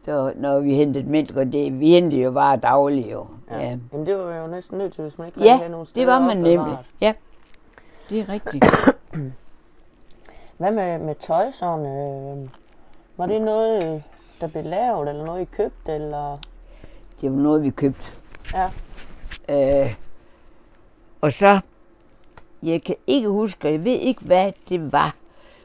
[0.05, 3.27] så når vi hentede mælk, og det, vi hentede jo bare dagligt jo.
[3.51, 3.57] Ja.
[3.59, 5.89] Ja, Jamen, det var jo næsten nødt til, hvis man ikke ja havde nogle det
[5.89, 6.79] steder var man nemlig.
[7.01, 7.13] Ja,
[8.11, 8.65] det er rigtigt.
[10.59, 11.87] Hvad med, med tøj sådan?
[11.87, 12.49] Øh,
[13.17, 14.01] var det noget, øh,
[14.41, 16.37] der blev lavet, eller noget, I købte, eller?
[17.21, 18.13] Det var noget, vi købte.
[18.55, 18.71] Ja,
[19.49, 19.95] Øh,
[21.21, 21.61] og så,
[22.63, 25.15] jeg kan ikke huske, og jeg ved ikke, hvad det var,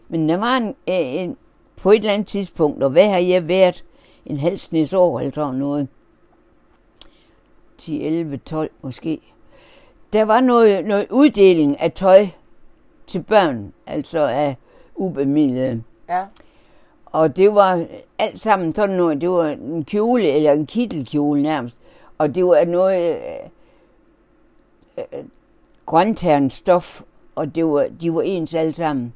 [0.08, 0.76] men der var en, øh,
[1.24, 1.38] en
[1.76, 3.84] på et eller andet tidspunkt, og hvad har jeg været,
[4.26, 5.88] en halv snes år eller sådan noget,
[7.82, 9.20] 10, 11, 12 måske,
[10.14, 12.28] der var noget, noget uddeling af tøj
[13.08, 14.56] til børn, altså af
[14.96, 15.84] ubemidlede.
[16.10, 16.24] ja,
[17.06, 17.86] Og det var
[18.20, 21.78] alt sammen sådan noget, det var en kjole, eller en kittelkjole nærmest.
[22.18, 23.24] Og det var noget øh,
[24.98, 25.24] øh,
[25.86, 27.02] grøntærens stof,
[27.36, 29.14] og det var, de var ens alle sammen.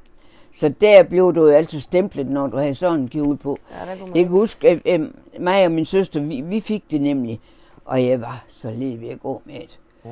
[0.59, 3.57] Så der blev du jo altid stemplet, når du havde sådan en kjole på.
[3.71, 4.15] ja, der kunne man.
[4.15, 5.07] Jeg kan huske, at øh,
[5.39, 7.39] mig og min søster, vi, vi fik det nemlig,
[7.85, 9.79] og jeg var så lidt ved at gå med det.
[10.05, 10.09] Ja.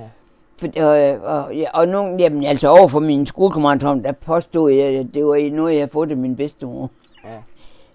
[0.59, 4.85] For, og, og, ja, og nogen, jamen, altså over for min skolekammerater, der påstod jeg,
[4.85, 6.89] at det var noget, jeg havde fået af min bedstemor.
[7.25, 7.29] Ja.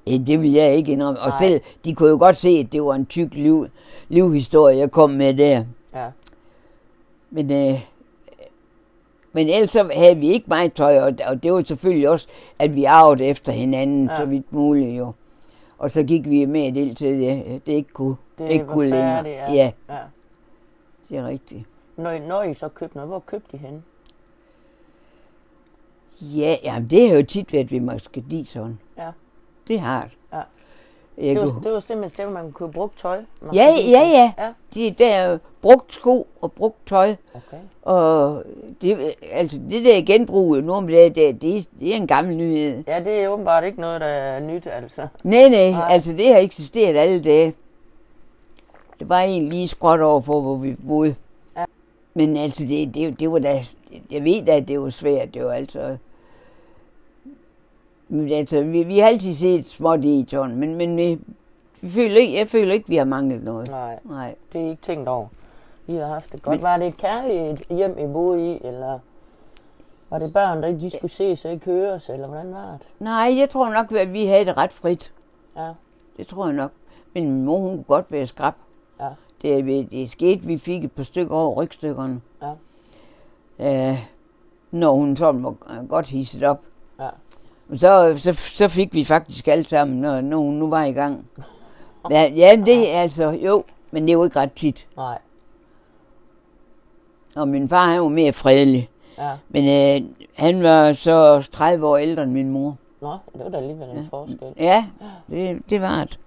[0.07, 1.21] Ja, det vil jeg ikke indrømme.
[1.21, 1.39] Og Nej.
[1.39, 3.67] selv, de kunne jo godt se, at det var en tyk liv,
[4.09, 5.65] livhistorie, jeg kom med der.
[5.95, 6.07] Ja,
[7.31, 7.81] Men, øh,
[9.33, 12.27] men ellers så havde vi ikke meget tøj, og, og det var selvfølgelig også,
[12.59, 14.17] at vi arvede efter hinanden, Ja.
[14.17, 15.13] så vidt muligt jo.
[15.79, 19.27] Og så gik vi med det til det, det ikke kunne, det ikke kunne længere.
[19.29, 19.53] ja.
[19.53, 19.99] ja, ja.
[21.09, 21.65] det er rigtigt.
[21.97, 23.83] Når, I- når I så købte noget, hvor købte I henne?
[26.21, 28.81] Ja, jamen, det har jo tit været ved Moskadiseren.
[28.99, 29.09] Ja.
[29.69, 30.13] Det har det.
[30.33, 30.43] Ja.
[31.19, 33.17] Jeg Det kunne, var, det var simpelthen stedet, hvor man kunne bruge tøj.
[33.17, 33.55] Ja, kunne-
[33.91, 34.33] ja, ja.
[34.39, 37.15] Ja, Det, der er brugt sko og brugt tøj.
[37.35, 37.57] okay.
[37.83, 38.43] Og
[38.83, 42.85] det, altså det der genbrug nu om det, det, det, det er en gammel nyhed.
[42.87, 45.07] Ja, det er åbenbart ikke noget, der er nyt, altså.
[45.23, 45.87] Nej, nej, Nej.
[45.89, 47.55] altså det har eksisteret alle dage.
[49.01, 51.15] Det var en lige skråt over for, hvor vi boede.
[51.57, 51.65] Ja.
[52.15, 53.63] Men altså, det, det, det var da,
[54.11, 55.97] jeg ved da, at det var svært, det var altså...
[58.09, 61.19] Men altså, vi, vi har altid set småt i sådan, men, men vi,
[61.81, 63.69] vi føler ikke, jeg føler ikke, vi har manglet noget.
[63.69, 64.35] Nej, Nej.
[64.53, 65.27] det er ikke tænkt over.
[65.87, 66.55] I har haft det godt.
[66.57, 68.99] Men- Var det et kærligt hjem, I boede i, eller
[70.11, 72.87] var det børn, der ikke de skulle ses og ikke høres, eller hvordan var det?
[72.99, 75.13] Nej, jeg tror nok, at vi havde det ret frit.
[75.57, 75.73] Ja,
[76.17, 76.71] Det tror jeg nok.
[77.15, 78.55] Men min mor, hun kunne godt være skrab.
[79.43, 82.21] Det, det, det skete, vi fik et par stykker over rygstykkerne.
[83.61, 83.91] Ja.
[83.93, 83.99] Øh,
[84.71, 85.55] når hun sådan var
[85.89, 86.61] godt hisset op.
[87.01, 87.09] Ja.
[87.77, 91.25] Så, så, så fik vi faktisk alle sammen, når, når hun nu var i gang.
[92.11, 94.87] Ja, ja det er altså, jo, men det er jo ikke ret tit.
[94.97, 95.19] nej,
[97.37, 98.89] Og min far, han var mere fredelig.
[99.19, 99.31] ja.
[99.49, 99.65] Men
[100.05, 102.77] øh, han var så 30 år ældre end min mor.
[103.01, 104.03] Nå, det var da alligevel en Ja.
[104.11, 104.39] forskel.
[104.57, 104.87] Ja,
[105.31, 106.19] det, det var det.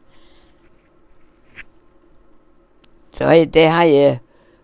[3.21, 4.19] Så der har jeg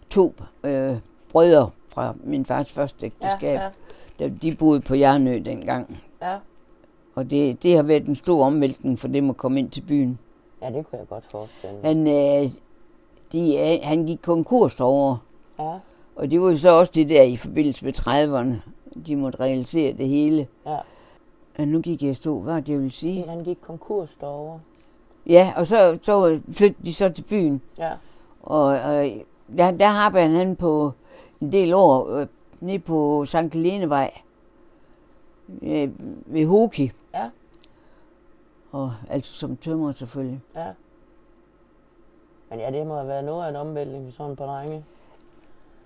[0.09, 0.95] to øh,
[1.31, 3.55] brødre fra min fars første ægteskab.
[3.59, 3.69] Ja,
[4.19, 4.27] Ja.
[4.41, 5.99] De boede på Jernø dengang.
[6.21, 6.37] ja.
[7.15, 10.19] Og det, det har været en stor omvæltning for dem at komme ind til byen.
[10.61, 11.83] Ja, det kunne jeg godt forestille mig.
[11.85, 12.07] Han,
[12.45, 12.51] øh,
[13.31, 15.17] de, øh, han gik konkurs derovre.
[15.59, 15.73] Ja,
[16.15, 18.69] Og det var jo så også det der i forbindelse med 30'erne.
[19.07, 20.47] De måtte realisere det hele.
[20.65, 20.77] ja.
[21.59, 23.25] Og nu gik jeg stå, hvad det vil sige.
[23.29, 24.59] Han gik konkurs derovre.
[25.27, 27.61] Ja, og så, så flyttede de så til byen.
[27.77, 27.91] Ja,
[28.47, 29.11] Og øh,
[29.57, 30.91] der, der arbejdede han på
[31.41, 32.27] en del år øh,
[32.59, 34.11] nede på Sankt Helenevej
[35.61, 35.89] øh,
[36.25, 36.91] ved Hoki.
[37.13, 37.29] Ja.
[38.71, 40.41] Og altså som tømrer selvfølgelig.
[40.55, 40.65] ja.
[42.49, 44.83] Men ja, det må have været noget af en omvæltning sådan par drenge.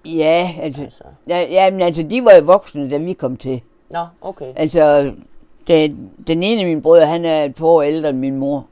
[0.05, 1.03] Ja, altså, Altså.
[1.27, 3.61] ja, ja, men altså, de var jo voksne, da vi kom til.
[3.89, 4.53] Nå, okay.
[4.55, 5.13] Altså,
[5.67, 8.67] Den, den ene af mine brødre, han er et par år ældre end min mor.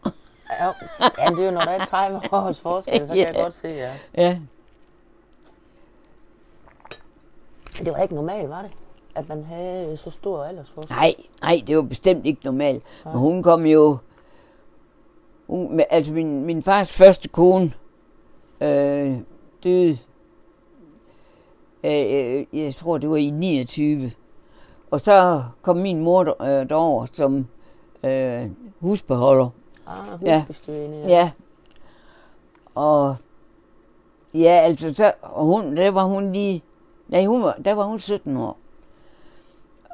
[0.49, 0.71] Ja,
[1.19, 3.41] jamen, det er jo, når der er 30 års forskel, så kan jeg Ja.
[3.41, 3.93] godt se, ja.
[4.17, 4.39] Ja.
[7.79, 8.71] Det var ikke normalt, var det?
[9.15, 10.95] At man havde så stor aldersforskel?
[10.95, 12.83] Nej, nej, det var bestemt ikke normalt.
[13.05, 13.97] Men hun kom jo...
[15.47, 17.73] Hun, altså min, min fars første kone
[18.61, 19.17] øh,
[19.63, 19.97] døde,
[21.83, 24.11] øh, øh, jeg tror det var i 29.
[24.91, 27.47] Og så kom min mor øh, derover som
[28.03, 29.49] øh, husbeholder.
[29.89, 30.43] Ah, Ja.
[30.67, 31.07] ja.
[31.07, 31.31] Ja.
[32.75, 33.15] Og
[34.33, 36.63] ja, altså så, og hun, der var hun lige,
[37.07, 38.57] nej, hun var, der var hun 17 år.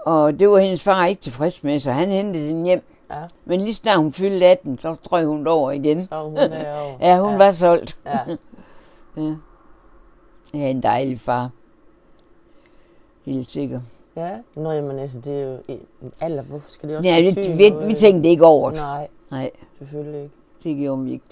[0.05, 2.81] Og det var hendes far ikke tilfreds med, så han hentede den hjem.
[3.11, 3.21] Ja.
[3.45, 6.07] Men lige snart hun fyldte 18, så strøg hun over igen.
[6.09, 6.97] Så er hun derovre.
[7.07, 7.37] Ja, hun ja.
[7.37, 7.97] var solgt.
[8.05, 8.19] Ja.
[9.17, 9.35] Ja.
[10.53, 11.49] Ja, en dejlig far.
[13.25, 13.81] Helt sikker.
[14.15, 14.29] ja.
[14.55, 15.57] Nå, jamen altså, det er jo
[16.21, 16.43] alder.
[16.43, 18.79] Hvorfor skal det også Ja, betyde vi, vi tænkte ikke over det.
[18.79, 20.35] Nej, Nej, selvfølgelig ikke.
[20.63, 21.25] det gjorde vi ikke.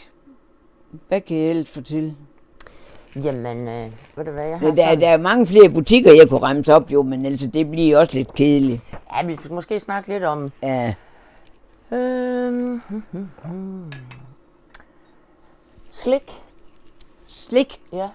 [1.08, 2.16] Hvad kan jeg ellers fortælle?
[3.16, 5.02] Jamen, øh, ved du hvad, jeg har der, sådan...
[5.02, 8.18] der er mange flere butikker, jeg kunne remse op, jo, men altså, det bliver også
[8.18, 8.82] lidt kedeligt.
[9.16, 10.52] Ja, vi skal måske snakke lidt om...
[10.62, 10.94] Ja,
[11.92, 13.92] Øhm, hmm, hmm, hmm.
[15.90, 16.42] Slik.
[17.28, 18.10] slik, Ja.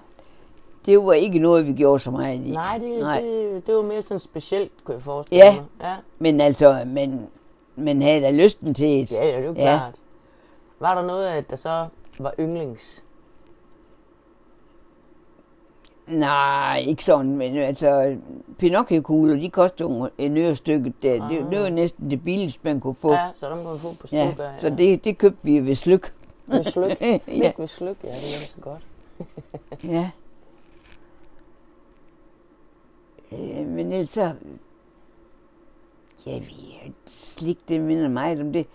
[0.86, 2.50] det var ikke noget, vi gjorde så meget i.
[2.50, 3.20] Nej, det, Nej.
[3.20, 5.52] det, det var mere sådan specielt, kunne jeg forestille Ja.
[5.54, 5.64] mig.
[5.82, 5.94] Ja.
[6.18, 7.26] Men altså, men,
[7.78, 9.12] men havde da lysten til et.
[9.12, 9.62] Ja, ja, det er jo Ja.
[9.78, 9.94] klart.
[10.80, 11.86] Var der noget af, der så
[12.18, 13.04] var yndlings?
[16.06, 18.16] Nej, ikke sådan, men altså,
[18.58, 21.28] Pinocchio-kugler, de kostede jo en øre stykket der.
[21.28, 23.12] Det, det var næsten det billigste, man kunne få.
[23.12, 24.50] Ja, så dem man få på Ja, stykker.
[24.58, 26.12] så det, det købte vi ved slyk.
[26.46, 27.00] Ved slyk.
[27.00, 27.18] Ja.
[27.18, 28.82] Slik ved slyk, ja, det er så godt.
[29.84, 30.10] Ja.
[33.32, 34.32] Øh, men så...
[36.28, 38.66] Ja, vi slik, det minder meget om det.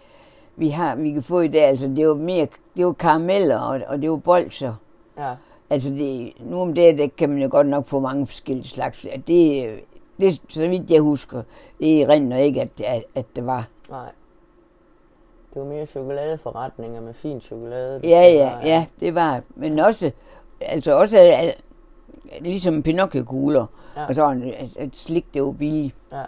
[0.55, 3.81] Vi har, vi kan få i dag, altså det var mere, det var karameller, og,
[3.87, 4.73] og det var bolcher.
[5.17, 5.33] Ja,
[5.69, 9.05] Altså det, nu om det, der kan man jo godt nok få mange forskellige slags.
[9.05, 9.69] Ja, Det,
[10.19, 11.41] det, så vidt jeg husker,
[11.79, 13.67] det rent ikke, at, at, at det var.
[13.89, 14.11] nej.
[15.53, 17.99] Det var mere chokoladeforretninger med fin chokolade.
[18.03, 19.41] Ja, ja, ja, det var.
[19.55, 20.11] Men også,
[20.61, 21.61] altså også al-
[22.41, 23.65] ligesom Pinocchio-kugler.
[23.95, 24.01] Ja.
[24.01, 24.07] Ja.
[24.07, 24.25] Og så
[24.57, 25.95] at, at slik, det var billigt.
[26.11, 26.23] Ja.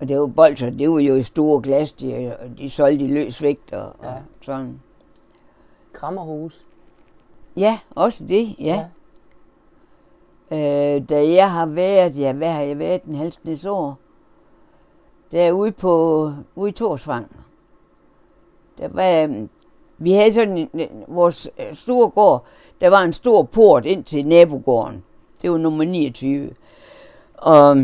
[0.00, 3.08] Og det var bolcher, det var jo i store glas, de, og de solgte i
[3.08, 4.08] løs vægt og, ja.
[4.08, 4.80] Og sådan.
[5.92, 6.66] Krammerhus.
[7.56, 8.84] Ja, også det, ja.
[10.50, 10.96] ja.
[10.96, 13.98] Øh, da jeg har været, ja, hvad har jeg været, en halvsnes år?
[15.32, 17.36] Derude på, ude i Torsvang.
[18.78, 19.48] Der var, øhm,
[19.98, 22.44] vi havde sådan en, en- vores øh, store gård,
[22.80, 25.04] der var en stor port ind til nabogården.
[25.42, 26.50] Det var nummer 29.
[27.34, 27.76] Og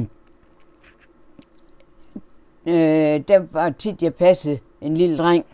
[2.66, 2.74] øh,
[3.28, 5.44] der var tit, jeg passede en lille dreng.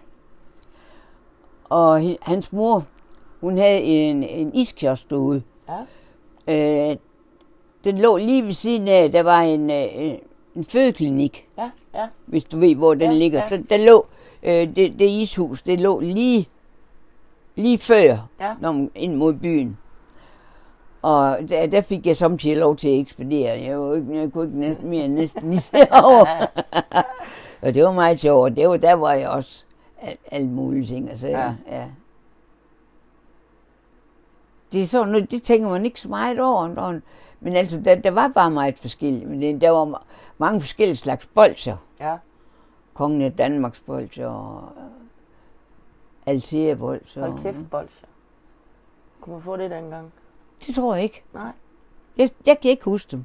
[1.64, 2.84] Og hans mor,
[3.40, 5.42] hun havde en, en iskiosk derude.
[6.48, 6.90] Ja.
[6.90, 6.96] Øh,
[7.84, 10.18] den lå lige ved siden af, der var en, øh,
[10.56, 12.06] en fødeklinik, Ja, ja.
[12.26, 13.38] hvis du ved, hvor den Ja, ligger.
[13.40, 13.48] ja.
[13.48, 14.06] Så der lå,
[14.42, 16.48] øh, det, det ishus, det lå lige,
[17.54, 18.54] lige før, Ja.
[18.60, 19.78] når man, ind mod byen.
[21.02, 23.60] Og der, der fik jeg samtidig lov til at ekspedere.
[23.62, 26.46] Jeg, var ikke, jeg kunne ikke næsten, mere næsten lige over.
[27.62, 28.50] og det var meget sjovt.
[28.50, 29.64] Og det var, der var jeg også
[30.00, 31.10] alt, alt mulige ting.
[31.10, 31.54] Altså, Ja.
[31.70, 31.86] ja.
[34.72, 36.68] Det er sådan noget, det tænker man ikke så meget over.
[36.68, 37.00] når-
[37.40, 39.30] Men altså, der, der var bare meget forskelligt.
[39.30, 40.04] Men det, der var ma-
[40.38, 41.76] mange forskellige slags bolcher.
[42.00, 42.16] Ja.
[42.94, 44.68] Kongen af Danmarks bolcher og
[46.26, 47.20] Altea bolcher.
[47.28, 48.08] Hold kæft, bolsjer.
[49.20, 50.12] Kunne man få det dengang?
[50.66, 51.22] Det tror jeg ikke.
[51.34, 51.52] Nej.
[52.16, 53.24] Jeg, jeg kan ikke huske dem.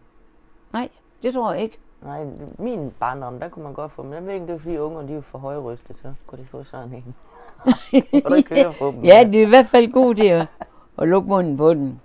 [0.74, 0.90] Nej,
[1.24, 1.80] det tror jeg ikke.
[2.02, 2.26] Nej,
[2.58, 5.02] min barndom, der kunne man godt få, men jeg ved ikke, det var fordi unger,
[5.02, 7.16] de er for højrystet, så kunne de få sådan en.
[8.26, 9.04] Og der kører på dem.
[9.04, 10.48] Ja, det er i hvert fald god til at,
[10.98, 12.02] at lukke munden på den.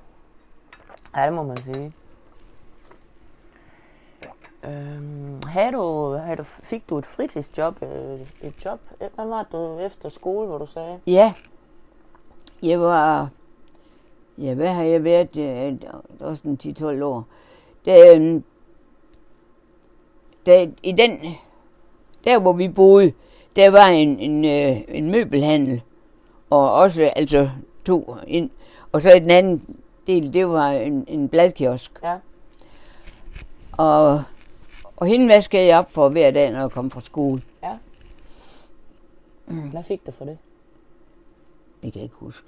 [1.17, 1.93] Ja, det må man sige.
[4.65, 8.81] Øhm, havde du, havde du, fik du et fritidsjob, øh, et job?
[8.99, 11.01] Hvad var du efter skole, hvor du sagde?
[11.07, 11.35] Ja,
[12.63, 13.29] jeg var...
[14.39, 15.37] Ja, hvad har jeg været?
[15.37, 15.75] øh,
[16.21, 17.27] Også en 10-12 år.
[17.87, 18.45] Da, øhm,
[20.47, 21.21] da, I den...
[22.25, 23.13] Der, hvor vi boede,
[23.57, 25.83] der var en, en, øh, en møbelhandel.
[26.51, 27.51] Og også altså
[27.85, 28.51] to ind.
[28.93, 29.77] Og så den anden
[30.07, 31.93] del, det var en, en bladkiosk.
[32.03, 32.17] Ja.
[33.73, 34.23] Og,
[34.97, 37.43] og hende vaskede jeg op for hver dag, når jeg kom fra skole.
[39.47, 40.39] Hvad fik du for det?
[41.83, 42.47] Det kan jeg ikke huske.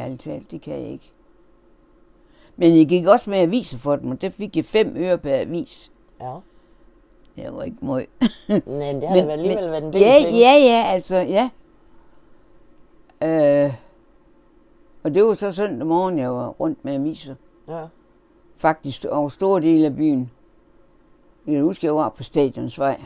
[0.00, 1.12] Ærligt talt, det kan jeg ikke.
[2.56, 5.40] Men jeg gik også med aviser for dem, og der fik jeg fem øre per
[5.40, 5.92] avis.
[6.20, 6.34] Ja.
[7.36, 8.08] det var ikke møg.
[8.48, 10.38] Nej, det har men, da alligevel men, været en del ja, penge.
[10.38, 11.50] ja, ja, altså, ja.
[13.22, 13.74] Øh,
[15.02, 17.34] og det var så søndag morgen, jeg var rundt med aviser.
[17.68, 17.86] Ja.
[18.56, 20.30] Faktisk over store dele af byen.
[21.46, 23.00] Jeg kan huske, jeg var på Stadionsvej.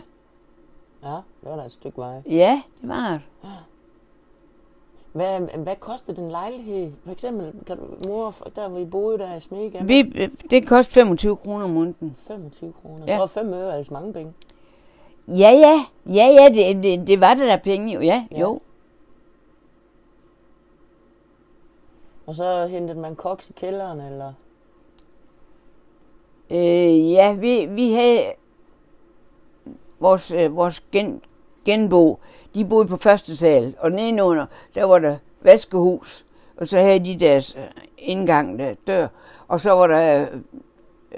[1.03, 2.23] Ja, det var da et stykke vej.
[2.27, 3.21] Ja, det var det.
[5.15, 6.93] Hvad, hvad kostede den lejlighed?
[7.05, 10.03] For eksempel, kan du, mor, der hvor I boede der i Smega, Vi,
[10.51, 12.17] det kostede 25 kroner om måneden.
[12.19, 13.05] 25 kroner.
[13.07, 13.13] Ja.
[13.13, 14.33] Så var 5 øre altså mange penge.
[15.29, 15.85] Ja, ja.
[16.15, 18.01] Ja, ja, det, det, det var det der penge jo.
[18.01, 18.41] Ja, Ja.
[18.41, 18.61] jo.
[22.27, 24.33] Og så hentede man koks i kælderen, eller?
[26.51, 28.33] Øh, ja, vi, vi havde
[30.01, 31.23] vores, øh, vores gen,
[31.65, 32.19] genbo,
[32.55, 36.25] de boede på første sal, og nedenunder, der var der vaskehus,
[36.57, 37.63] og så havde de deres øh,
[37.99, 39.07] indgang, der dør,
[39.49, 40.27] og så var der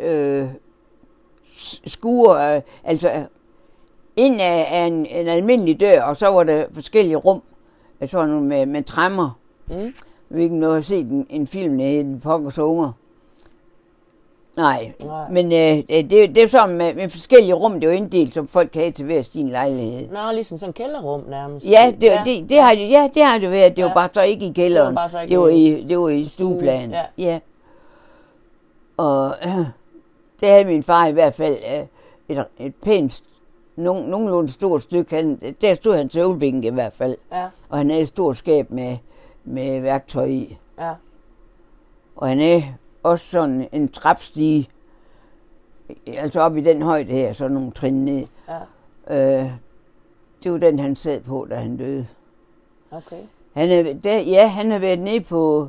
[0.01, 0.49] øh,
[1.87, 3.27] skure, øh, altså
[4.17, 7.43] ind af, af en, en almindelig dør, og så var der forskellige rum,
[8.13, 9.39] nogle med, med træmmer.
[9.67, 9.95] Mm.
[10.39, 12.93] Ikke, om du har set en, en film, der hedder Pokkers Unger.
[14.57, 15.29] Nej, Nej.
[15.31, 18.49] men øh, det, det er sådan med, med forskellige rum, det er jo inddelt, som
[18.49, 20.09] folk kan have til hver sin lejlighed.
[20.11, 21.67] Nå, ligesom sådan kælderrum nærmest.
[21.67, 22.23] Ja, det, ja.
[22.27, 23.77] det, det har det, ja, det har det været.
[23.77, 23.95] Det var Ja.
[23.95, 24.87] bare så ikke i kælderen.
[24.87, 26.91] Det var bare så ikke det var i- det var i stueplanen.
[26.91, 27.03] ja.
[27.19, 27.39] ja.
[28.97, 29.59] Og øh,
[30.41, 31.85] det havde min far i hvert fald øh,
[32.37, 33.23] et, et pænt,
[33.77, 35.17] nogen, nogenlunde stort stykke.
[35.17, 37.17] Han, der stod hans øvelbænk i hvert fald.
[37.33, 38.97] Ja, Og han havde et stort skab med,
[39.45, 40.57] med værktøj i.
[40.81, 40.91] ja.
[42.17, 42.63] Og han er
[43.11, 44.69] også sådan en trapstige,
[46.07, 48.27] altså op i den højde her, så nogle trin ned.
[48.49, 48.59] Ja,
[49.11, 49.51] Øh,
[50.43, 52.07] det var den, han sad på, da han døde.
[52.91, 53.17] okay.
[53.53, 55.69] Han er, der, ja, han har været nede på,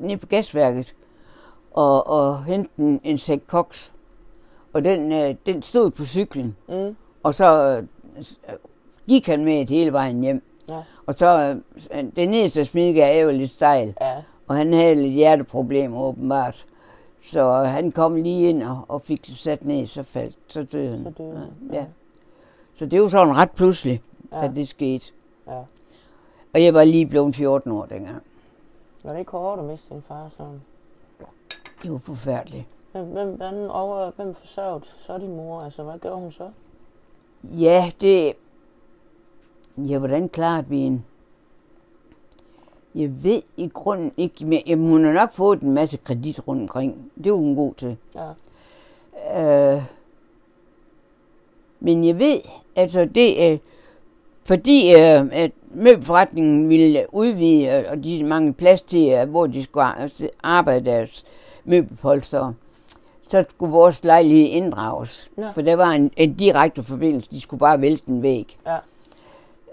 [0.00, 0.94] nede på gasværket
[1.70, 3.92] og, og hentet en, sæk koks.
[4.72, 6.56] Og den, øh, den stod på cyklen.
[6.68, 6.96] Mm.
[7.22, 8.54] Og så øh,
[9.08, 10.42] gik han med det hele vejen hjem.
[10.68, 10.80] Ja.
[11.06, 11.56] Og så,
[11.92, 13.94] øh, den nederste smidke er jo lidt stejl.
[14.00, 14.14] Ja,
[14.46, 16.66] Og han havde lidt hjerteproblemer åbenbart.
[17.22, 20.90] Så han kom lige ind og, og fik sig sat ned, så faldt, så døde
[20.90, 21.04] han.
[21.04, 21.48] så døde han.
[21.72, 21.84] Ja, ja.
[22.78, 24.02] Så det var sådan ret pludselig,
[24.34, 24.44] Ja.
[24.44, 25.12] at det skete.
[25.48, 25.62] ja.
[26.54, 28.22] Og jeg var lige blevet 14 år dengang.
[29.04, 30.60] Var det ikke hårdt at miste sin far sådan?
[31.82, 32.64] Det var forfærdeligt.
[32.92, 35.60] Hvem, hvem, over, hvem forsørgede så din mor?
[35.60, 36.50] Altså, hvad gjorde hun så?
[37.42, 38.32] Ja, det...
[39.76, 41.04] Ja, hvordan klarede vi en?
[42.96, 46.62] Jeg ved i grunden ikke, men jamen, hun har nok fået en masse kredit rundt
[46.62, 47.12] omkring.
[47.24, 47.96] Det var hun god til.
[48.14, 48.30] Ja,
[49.74, 49.82] Øh,
[51.80, 52.40] men jeg ved,
[52.76, 53.58] altså det er,
[54.44, 59.84] fordi øh, at møbelforretningen ville udvide, og- de manglede plads til, øh, hvor de skulle
[59.84, 60.10] ar-
[60.42, 61.24] arbejde deres
[61.64, 62.52] møbelpolster,
[63.30, 65.30] så skulle vores lejlighed inddrages.
[65.36, 65.50] Nå.
[65.54, 68.58] For der var en, en direkte forbindelse, de skulle bare vælte en væg.
[68.66, 68.76] ja,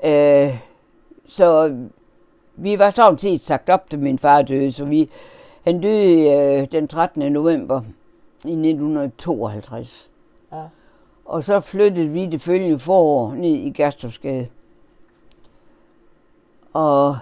[0.06, 0.58] Øh,
[1.28, 1.78] så
[2.56, 5.10] vi var sådan set sagt op, da min far døde, så vi,
[5.64, 7.32] han døde øh, den 13.
[7.32, 7.82] november
[8.46, 10.10] i 1952.
[10.52, 10.64] ja.
[11.26, 14.48] Og så flyttede vi det følgende forår ned i Gerstofsgade.
[16.74, 17.18] Og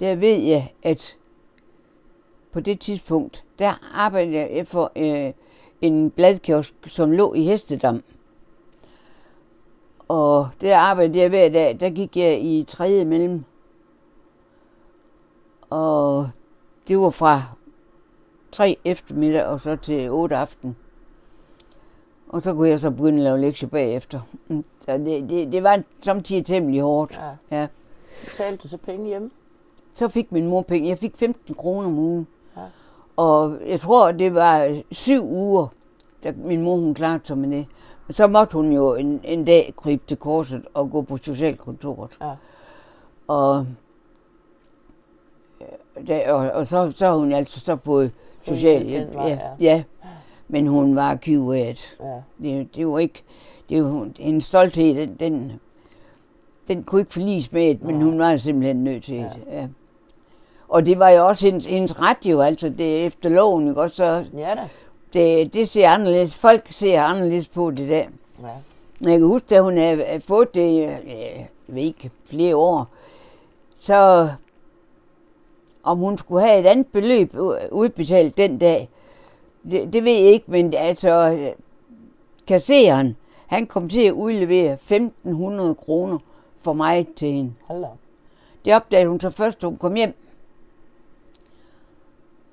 [0.00, 1.16] der ved jeg, at
[2.52, 5.32] på det tidspunkt, der arbejdede jeg for øh,
[5.80, 8.02] en bladkiosk, som lå i Hestedam.
[10.08, 13.44] Og der arbejdede jeg hver dag, der gik jeg i tredje mellem.
[15.70, 16.28] Og
[16.88, 17.40] det var fra
[18.52, 20.76] 3 eftermiddag og så til 8 aften.
[22.28, 24.20] Og så kunne jeg så begynde at lave lektier bagefter.
[24.48, 27.20] Mm, Så det, det, det var samtidig temmelig hårdt.
[27.50, 27.56] ja.
[27.60, 27.66] Ja.
[28.24, 29.30] Betalte du så penge hjemme?
[29.94, 30.88] Så fik min mor penge.
[30.88, 32.26] Jeg fik 15 kroner om ugen.
[32.56, 32.62] Ja.
[33.16, 35.66] Og jeg tror, det var syv uger,
[36.24, 37.66] da min mor hun klarede sig med det.
[38.10, 42.10] Så måtte hun jo en, en dag krybe til korset og gå på socialkontoret.
[42.20, 42.30] Ja.
[43.28, 43.66] Og,
[45.60, 48.10] øh, da, og, og så, så har hun altså så fået
[48.48, 49.14] socialhjælp.
[49.14, 49.82] vej, Ja, ja.
[50.48, 51.96] Men hun var kyvet.
[52.00, 53.22] Ja, Det, det var ikke...
[53.68, 55.52] Det var, hendes stolthed, den, den,
[56.68, 58.04] den kunne ikke forliges med det, men Nej.
[58.04, 59.22] hun var simpelthen nødt til Ja.
[59.22, 59.42] det.
[59.52, 59.66] Ja.
[60.68, 63.80] Og det var jo også hendes, hendes ret jo, altså det er efter loven, ikke
[63.80, 63.96] også?
[63.96, 64.68] Så ja da.
[65.14, 68.06] Det, det ser anderledes, folk ser anderledes på det der.
[68.42, 68.48] Ja.
[69.00, 72.88] Jeg kan huske, da hun havde fået det, øh, jeg ved ikke, flere år,
[73.78, 74.28] så
[75.82, 77.34] om hun skulle have et andet beløb
[77.70, 78.88] udbetalt den dag,
[79.70, 81.52] det, det ved jeg ikke, men altså, øh,
[82.46, 86.18] kasseren, han kom til at udlevere 1500 kroner
[86.56, 87.54] for mig til hende.
[87.62, 87.84] Hold.
[88.64, 90.14] Det opdagede hun så først, da hun kom hjem.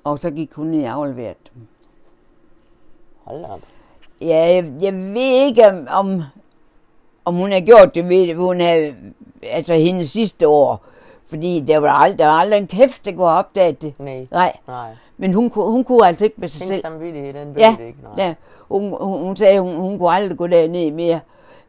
[0.04, 1.66] Og så gik hun ned og afleverede dem.
[3.32, 3.60] Hold da op.
[4.20, 6.22] Ja, jeg, jeg ved ikke, om, om,
[7.24, 8.92] om hun har gjort det ved, hun har,
[9.42, 10.84] altså hendes sidste år.
[11.26, 13.94] Fordi der var aldrig, der var aldrig en kæft, der kunne have opdaget det.
[14.00, 14.26] Nej.
[14.30, 14.90] Nej, Nej.
[15.16, 16.82] men hun, kunne- hun kunne altså ikke med sig Hendes selv.
[16.82, 17.98] samvittighed, den Ja, det ikke.
[18.16, 18.26] Nej.
[18.26, 18.34] ja,
[18.68, 21.20] hun, hun, hun sagde, hun, hun kunne aldrig gå derned mere,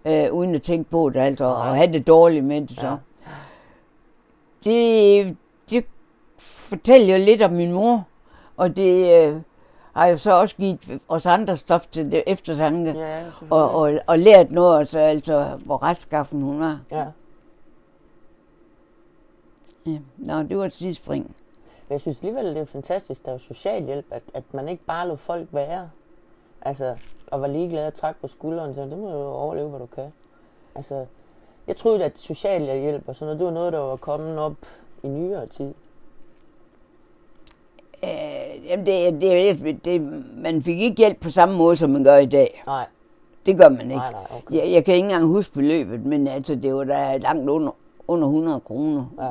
[0.05, 1.69] øh, uden at tænke på det, altså, Nej.
[1.69, 2.79] og have det dårligt med det.
[2.79, 2.87] Så.
[2.87, 2.95] Ja.
[4.63, 5.35] Det,
[5.69, 5.85] det
[6.39, 8.03] fortæller jo lidt om min mor,
[8.57, 9.35] og det øh,
[9.93, 14.19] har jo så også givet os andre stof til det eftertanke, Ja, og, og, og
[14.19, 16.79] lært noget, altså, altså hvor retskaffen hun var.
[16.91, 17.05] Ja.
[19.85, 19.97] Ja.
[20.17, 21.23] Nå, det var et sidespring.
[21.87, 25.07] Men jeg synes alligevel, det er fantastisk, der er socialhjælp, at, at man ikke bare
[25.07, 25.89] lod folk være.
[26.61, 26.95] Altså,
[27.27, 29.85] og var ligeglad og trække på skulderen, så det må du jo overleve, hvad du
[29.85, 30.13] kan.
[30.75, 31.05] Altså,
[31.67, 34.53] jeg troede, at socialhjælp og sådan noget, det var noget, der var kommet op
[35.03, 35.73] i nyere tid.
[38.03, 40.01] Øh, jamen, det, det, det, det,
[40.37, 42.63] man fik ikke hjælp på samme måde, som man gør i dag.
[42.65, 42.85] Nej,
[43.45, 43.95] Det gør man ikke.
[43.95, 44.55] nej, nej, okay.
[44.55, 47.71] Jeg, jeg kan ikke engang huske beløbet, men altså, det var da langt under,
[48.07, 49.05] under 100 kroner.
[49.21, 49.29] Ja.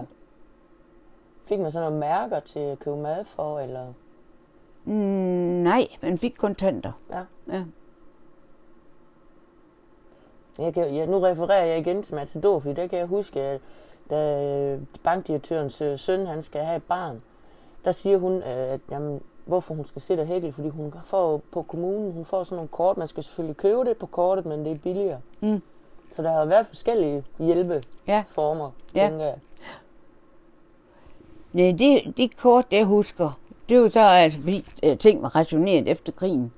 [1.47, 3.87] Fik man sådan nogle mærker til at købe mad for, eller?
[4.85, 4.93] Mm,
[5.63, 6.93] nej, man fik kontanter.
[7.11, 7.21] Ja.
[7.53, 7.65] Ja.
[10.59, 13.61] Jeg kan, ja, nu refererer jeg igen til Matador, fordi der kan jeg huske, at
[14.11, 17.23] da bankdirektørens øh, søn han skal have et barn,
[17.85, 21.41] der siger hun, øh, at jamen, hvorfor hun skal sidde og hækle, fordi hun får
[21.53, 24.65] på kommunen, hun får sådan nogle kort, man skal selvfølgelig købe det på kortet, men
[24.65, 25.21] det er billigere.
[25.41, 25.63] Mm.
[26.17, 29.03] Så der har været forskellige hjælpeformer, Ja.
[29.03, 29.09] Ja.
[29.09, 29.39] tænker jeg.
[31.53, 35.89] Nej, det, det kort, jeg husker, det var så altså, fordi øh, ting var rationeret
[35.89, 36.53] efter krigen.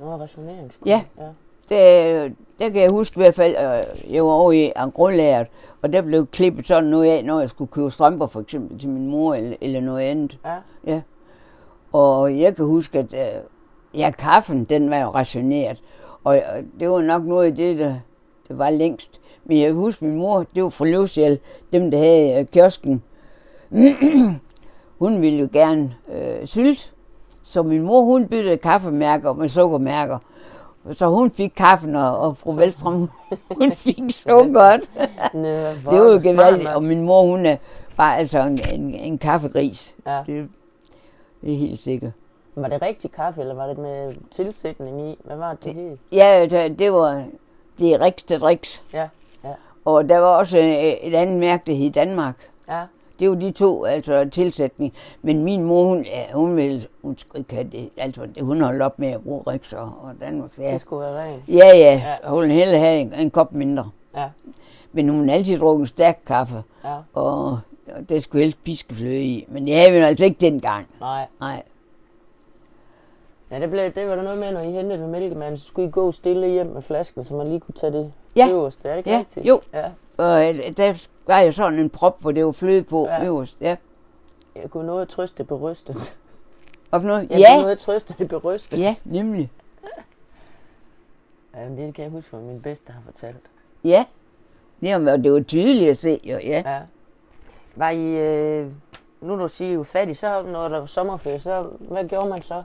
[0.00, 0.86] Nå, rationeringskort.
[0.88, 1.02] Ja.
[1.18, 1.28] ja.
[1.68, 5.46] Der, der kan jeg huske i hvert fald, øh, jeg var over i grundlæret,
[5.82, 8.88] og der blev klippet sådan noget af, når jeg skulle købe strømper for eksempel til
[8.88, 10.38] min mor eller, eller noget andet.
[10.86, 11.00] Ja.
[11.92, 13.42] Og jeg kan huske, at øh,
[13.94, 15.82] ja, kaffen, den var jo rationeret.
[16.24, 16.42] Og,
[16.80, 17.94] det var nok noget af det, der,
[18.48, 19.20] der var længst.
[19.44, 21.38] Men jeg kan huske, min mor, det var fra Løvsjæl,
[21.72, 23.02] dem der havde øh, kiosken.
[25.02, 26.92] hun ville jo gerne øh, sylt.
[27.42, 30.18] Så min mor, hun byttede kaffemærker med sukkermærker.
[30.92, 33.08] Så hun fik kaffen, og, og fru Velstrøm,
[33.58, 34.90] hun fik sukkeret.
[35.34, 36.68] Nå, Det var jo gevaldigt.
[36.68, 37.56] Og min mor, hun er
[37.96, 39.94] bare altså en, en, en kaffegris.
[40.06, 40.22] Ja.
[40.26, 40.48] Det,
[41.40, 42.12] det er helt sikkert.
[42.54, 45.16] Var det rigtig kaffe, eller var det med tilsætning i?
[45.24, 45.98] Hvad var det, det?
[46.12, 47.24] Ja, det, det var
[47.78, 48.82] det er Riks til Riks.
[48.92, 49.08] Ja,
[49.44, 49.52] ja.
[49.84, 52.50] Og der var også øh, et andet mærke, der hed Danmark.
[52.68, 52.82] Ja,
[53.22, 54.92] Det var de to, altså tilsætning.
[55.22, 57.90] Men min mor, hun, ja, hun ville, hun skulle ikke have det.
[57.96, 60.58] Altså, hun holdt op med at bruge Riks og, og Danmark.
[60.58, 61.42] Ja, det skulle være rent.
[61.48, 62.28] ja, ja, Ja.
[62.30, 63.90] hun ville hellere have en, en kop mindre.
[64.16, 64.24] Ja,
[64.92, 66.96] Men hun ville altid drukke en stærk kaffe, ja.
[67.14, 67.58] og
[67.96, 69.46] og der skulle helst piskefløde i.
[69.48, 70.86] Men det havde vi altså ikke dengang.
[71.00, 71.26] Nej.
[71.40, 71.62] Nej.
[73.50, 75.88] Ja, det, blev, det var der noget med, når I hentede ved mælkemanden, så skulle
[75.88, 78.48] I gå stille hjem med flasken, så man lige kunne tage det Ja.
[78.50, 78.88] øverste.
[78.88, 79.46] Er det ikke Ja, rigtigt?
[79.46, 79.60] jo.
[79.72, 79.84] Ja.
[80.16, 83.14] Og øh, der var jo sådan en prop, hvor det var fløde på Ja.
[83.14, 83.24] ja.
[83.24, 83.56] øverst.
[83.60, 83.76] Ja.
[84.56, 86.14] Jeg kunne nå at trøste det berystet.
[86.90, 87.30] Og for noget?
[87.30, 88.78] Jeg Ja, kunne nå at trøste det berystet.
[88.78, 89.50] ja, nemlig.
[91.54, 93.36] ja men det kan jeg huske, hvad min bedste har fortalt.
[93.84, 94.04] Ja.
[94.82, 96.62] Jamen, og det var tydeligt at se, jo, ja.
[96.66, 96.80] Ja.
[97.76, 98.66] Var I, øh,
[99.20, 102.42] nu du siger, I var fattig, så når der var sommerferie, så hvad gjorde man
[102.42, 102.62] så?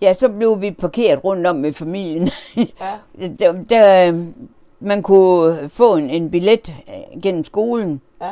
[0.00, 2.28] Ja, så blev vi parkeret rundt om med familien.
[2.56, 2.98] Ja.
[3.38, 4.12] der, der,
[4.80, 8.00] man kunne få en, en billet øh, gennem skolen.
[8.20, 8.30] Ja.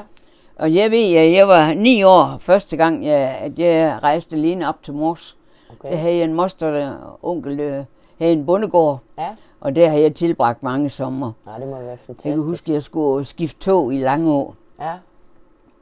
[0.56, 4.68] Og jeg ved, at jeg var ni år første gang, jeg, at jeg rejste alene
[4.68, 5.36] op til Mors.
[5.82, 5.96] Der Okay.
[5.98, 7.84] havde jeg en moster og onkel, der
[8.18, 9.00] havde en bondegård.
[9.18, 9.28] Ja.
[9.60, 11.32] Og der har jeg tilbragt mange sommer.
[11.46, 12.26] Nej, det må være fantastisk.
[12.26, 14.54] Jeg kan huske, at jeg skulle skifte tog i Langå.
[14.80, 14.92] Ja.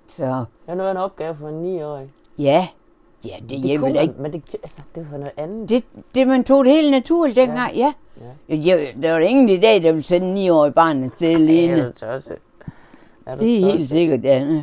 [0.08, 2.08] Så Det noget af en opgave for en 9-årig.
[2.38, 2.68] ja,
[3.24, 4.14] ja det, det kunne da ikke.
[4.18, 5.68] men det, altså, det var noget andet.
[5.68, 7.92] Det, det man tog det helt naturligt dengang, ja.
[8.48, 8.56] Ja.
[8.56, 8.76] ja.
[8.76, 11.72] Jeg, der var ingen i dag, der ville sende en 9-årig barn sted alene.
[11.72, 12.36] Er du tosset?
[13.26, 14.62] Er Det er helt sikkert, ja.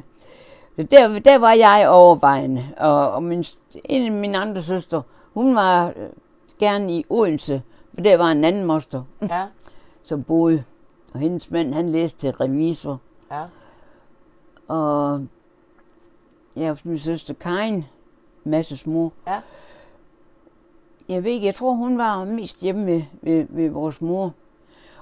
[0.75, 3.43] Så der, der var jeg overvejende, og, og min,
[3.85, 5.01] en af mine andre søstre,
[5.33, 6.09] hun var øh,
[6.59, 7.61] gerne i Odense,
[7.93, 9.45] for der var en anden moster, Ja,
[10.03, 10.63] som boede,
[11.13, 12.99] og hendes mand, han læste til revisor,
[13.31, 13.43] ja.
[14.67, 15.27] og
[16.55, 17.85] jeg var min søster Karin,
[18.47, 19.13] Masses mor.
[19.27, 19.39] Ja.
[21.09, 24.33] Jeg ved ikke, jeg tror, hun var mest hjemme med, med, med vores mor.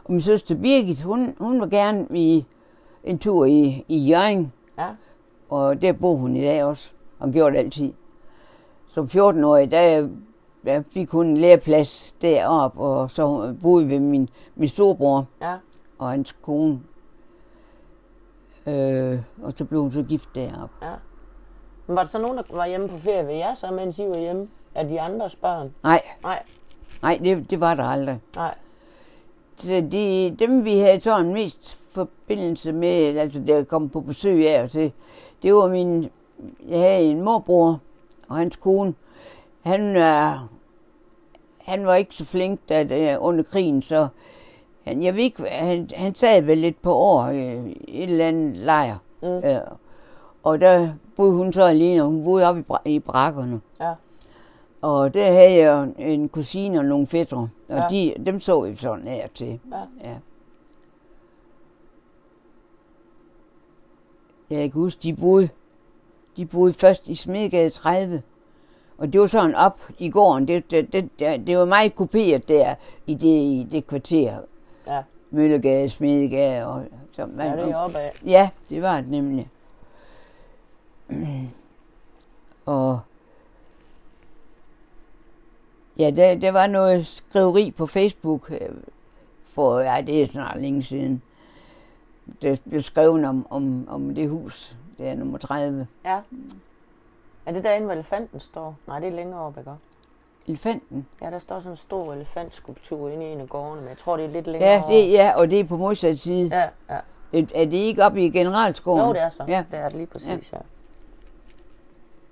[0.04, 2.46] Og min søster Birgit, hun, hun var gerne i
[3.04, 4.88] en tur i, i Jørgen, Ja.
[5.50, 7.94] og der bor hun i dag også, og gjort det altid.
[8.88, 10.10] Som 14-årig, der,
[10.66, 15.56] der fik hun en læreplads deroppe, og så boede vi ved min, min storebror Ja.
[15.98, 16.80] og hans kone.
[18.68, 20.86] Øh, og så blev hun så gift deroppe.
[20.86, 20.92] ja.
[21.88, 24.04] Men var der så nogen, der var hjemme på ferie ved jer så, mens I
[24.08, 24.48] var hjemme?
[24.76, 25.74] Af de andres børn?
[25.84, 26.44] Nej, Nej.
[27.02, 28.20] Nej, det, det var der aldrig.
[28.36, 28.56] Nej.
[29.58, 34.64] Så de, dem vi havde sådan mest forbindelse med, altså der kom på besøg af
[34.64, 34.92] og til,
[35.44, 36.10] det var min,
[36.68, 37.80] jeg havde en morbror
[38.30, 38.94] og hans kone.
[39.62, 40.32] Han, øh,
[41.58, 44.08] han var ikke så flink da, da, under krigen, så
[44.84, 48.28] han, jeg ved ikke, han, han sad vel lidt på år øh, i et eller
[48.28, 48.98] andet lejr.
[49.22, 49.28] Mm.
[49.28, 49.60] Øh,
[50.46, 53.62] og der boede hun så alene, og hun boede oppe i, bra- i brakkerne.
[53.80, 53.94] Ja.
[54.82, 57.88] Og der havde jeg en kusine og nogle fætter, og Ja.
[57.90, 59.60] de, dem så vi sådan og til.
[59.72, 60.10] Ja.
[60.10, 60.16] ja.
[64.50, 65.50] Jeg kan huske, de boede,
[66.38, 68.22] de boede først i Smedegade 30.
[68.98, 70.48] Og det var sådan op i gården.
[70.48, 72.76] Det, det, det, det, det var meget kopieret der
[73.08, 74.38] i det, i det kvarter.
[74.88, 75.04] Ja.
[75.32, 78.12] Møllegade, Smedegade og så man, Ja, det er oppe af.
[78.26, 79.50] Ja, det var det nemlig.
[82.66, 83.00] Og
[85.98, 88.70] ja, der, der var noget skriveri på Facebook øh,
[89.46, 91.22] for, ja, det er snart længe siden.
[92.42, 95.88] Der blev skrevet om, om, om det hus, det er nummer 30.
[96.06, 96.20] Ja.
[97.46, 98.76] Er det derinde, hvor elefanten står?
[98.88, 99.72] Nej, det er længere oppe, ikke?
[100.48, 101.08] Elefanten.
[101.22, 104.18] Ja, der står sådan en stor elefantskulptur inde i en af gårdene, men jeg tror,
[104.18, 106.56] det er lidt længere Ja, det, ja, og det er på modsat side.
[106.56, 107.00] Ja, ja.
[107.34, 109.02] Er, det ikke oppe i generalskoven?
[109.02, 109.44] Jo, det er så.
[109.48, 109.64] Ja.
[109.72, 110.58] Det er det lige præcis, ja.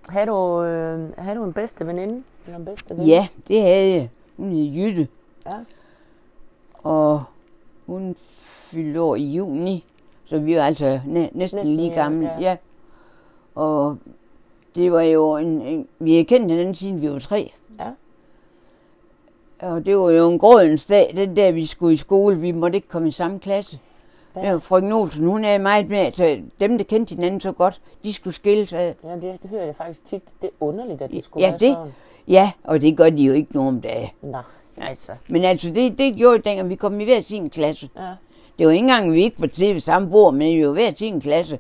[0.10, 2.24] Har du, øh, har du en bedste veninde?
[2.46, 3.06] Eller en bedste ven?
[3.08, 4.10] Ja, det havde jeg.
[4.38, 5.08] Hun hed Jytte.
[5.46, 5.52] Ja.
[6.84, 7.24] Og
[7.86, 9.86] hun fyldte år i juni,
[10.26, 12.28] så vi var altså næ- næsten, næsten lige gamle.
[12.28, 12.40] ja.
[12.42, 12.56] Ja.
[13.56, 13.98] Og
[14.76, 17.52] det var jo en, en vi har kendt hinanden siden vi var tre.
[17.80, 17.90] Ja.
[19.68, 22.36] Og det var jo en grådens dag, den der vi skulle i skole.
[22.40, 23.80] Vi måtte ikke komme i samme klasse.
[24.36, 24.56] Ja.
[24.56, 28.34] Frøken Olsen, hun er meget med, så dem, der kendte hinanden så godt, de skulle
[28.34, 28.94] skilles ad.
[29.04, 30.24] Ja, det, det hører jeg faktisk tit.
[30.42, 31.94] Det er underligt, at det skulle Ja, være det- sådan.
[32.28, 34.14] Ja, og det gør de jo ikke nogen dage.
[34.22, 34.38] Nå,
[34.78, 35.12] altså.
[35.30, 37.90] Men altså, det, det gjorde dengang vi kom i hver sin klasse.
[37.96, 38.12] Ja,
[38.60, 40.92] Det var ikke engang, vi ikke var til ved samme bord, men vi var hver
[40.96, 41.60] sin klasse.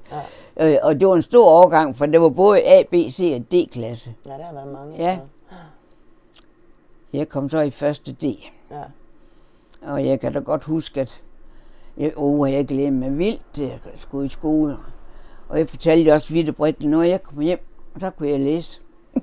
[0.57, 0.71] Ja.
[0.71, 3.51] Øh, og det var en stor overgang, for det var både A, B, C og
[3.51, 4.13] D-klasse.
[4.26, 4.95] ja der har været mange.
[4.97, 5.15] Ja.
[5.49, 5.55] Så.
[7.13, 8.24] Jeg kom så i første D,
[8.71, 8.82] ja.
[9.82, 11.21] og jeg kan da godt huske, at
[11.97, 14.77] jeg, oh, jeg glædede mig vildt til at skulle i skole.
[15.49, 17.59] Og jeg fortalte også vidt og bredt, når jeg kom hjem,
[17.95, 18.79] og der kunne jeg læse.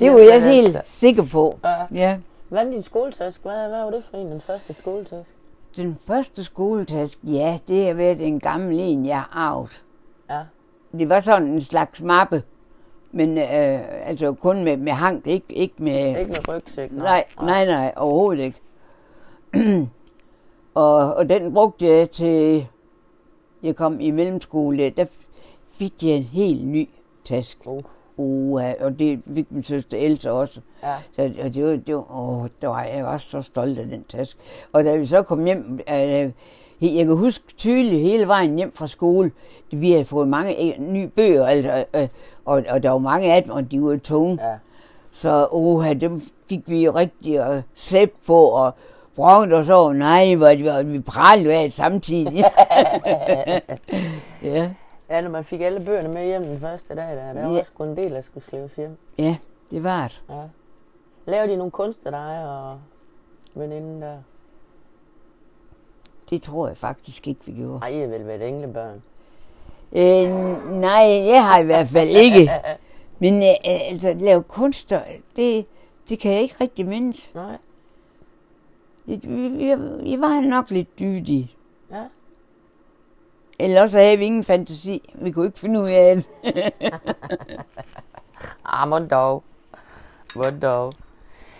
[0.00, 0.92] det var jeg helt altså.
[0.98, 1.58] sikker på.
[1.64, 1.84] ja.
[1.92, 2.18] Ja.
[2.48, 3.42] Hvad med din skoletask?
[3.42, 5.30] Hvad, hvad var det for en, den første skoletask?
[5.76, 9.84] Den første skoletask, ja, det har været en gammel en, jeg har arvet.
[10.30, 10.40] Ja.
[10.98, 12.42] Det var sådan en slags mappe,
[13.12, 16.18] men øh, altså kun med, med hank, ikke, ikke med...
[16.18, 16.92] Ikke med rygsæk?
[16.92, 18.60] nej, nej, nej, overhovedet ikke.
[20.74, 22.66] og, og den brugte jeg til...
[23.62, 25.04] Jeg kom i mellemskole, der
[25.74, 26.88] fik jeg en helt ny
[27.24, 27.58] task.
[27.66, 27.82] Oh.
[28.16, 30.60] Uh, og det fik min søster Else også.
[30.82, 30.94] Ja.
[31.16, 34.04] Så, og det var, det var, åh, det var, jeg var så stolt af den
[34.08, 34.40] taske.
[34.72, 36.30] Og da vi så kom hjem, øh,
[36.80, 39.30] jeg kan huske tydeligt hele vejen hjem fra skole,
[39.72, 42.08] vi havde fået mange øh, nye bøger, altså, øh,
[42.44, 44.48] og, og der var mange af dem, og de var tunge.
[44.48, 44.54] Ja.
[45.12, 48.74] Så åh, dem gik vi rigtig og slæbte på, og
[49.16, 52.44] bronte os over, nej, hvor var, vi pralede af samtidig.
[54.42, 54.70] ja,
[55.10, 57.58] Ja, når man fik alle bøgerne med hjem den første dag, der, der var Ja.
[57.60, 58.96] også kun en del, der skulle slæves hjem.
[59.18, 59.36] ja,
[59.70, 60.22] det var det.
[60.30, 60.42] Ja.
[61.26, 62.78] Laver de nogle kunster, dig og
[63.54, 64.16] veninden der?
[66.30, 67.78] Det tror jeg faktisk ikke, vi gjorde.
[67.82, 69.02] Ej, I har vel været englebørn.
[69.92, 72.50] Øh, nej, jeg har i hvert fald ikke.
[73.18, 75.00] Men øh, altså, lave kunster,
[75.36, 75.66] det,
[76.08, 77.34] det kan jeg ikke rigtig mindes.
[77.34, 77.56] Nej.
[79.04, 81.52] Vi, vi, vi var nok lidt dydige.
[81.90, 82.04] Ja.
[83.58, 85.14] Eller også havde vi ingen fantasi.
[85.14, 86.26] Vi kunne ikke finde ud af det.
[88.64, 89.42] Ah, må dog.
[90.34, 90.92] Hvor dog.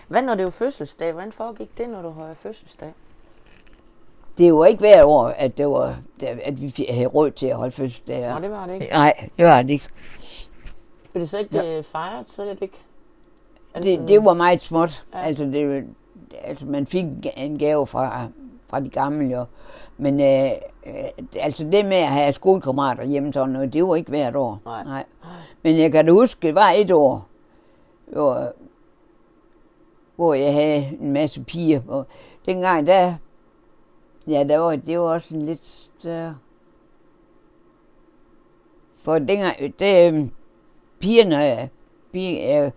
[0.07, 1.11] Hvad når det er jo fødselsdag?
[1.11, 2.93] Hvordan foregik det, når du har fødselsdag?
[4.37, 7.71] Det var ikke hvert år, at, det var, at vi havde råd til at holde
[7.71, 8.33] fødselsdag.
[8.33, 8.87] Nå, det var det ikke.
[8.87, 9.89] Nej, det var det ikke.
[11.11, 11.81] Blev det så ikke ja.
[11.81, 12.81] fejret, så det ikke?
[13.75, 15.05] Det, det var meget småt.
[15.13, 15.21] Ja.
[15.21, 15.85] Altså, det,
[16.43, 17.05] altså, man fik
[17.37, 18.27] en gave fra,
[18.69, 19.45] fra de gamle, jo.
[19.97, 20.51] Men øh,
[20.85, 21.09] øh,
[21.39, 24.61] altså det med at have skolekammerater hjemme sådan noget, det var ikke hvert år.
[24.65, 24.83] Nej.
[24.83, 25.05] Nej.
[25.63, 27.27] Men jeg kan da huske, det var et år,
[28.05, 28.53] hvor,
[30.15, 31.81] hvor jeg havde en masse piger.
[31.87, 32.05] Og
[32.45, 33.13] dengang, der,
[34.27, 36.35] ja, der var, det var også en lidt større.
[38.99, 40.27] For dengang, det, øh,
[40.99, 41.67] pigerne, øh,
[42.11, 42.71] pige, øh,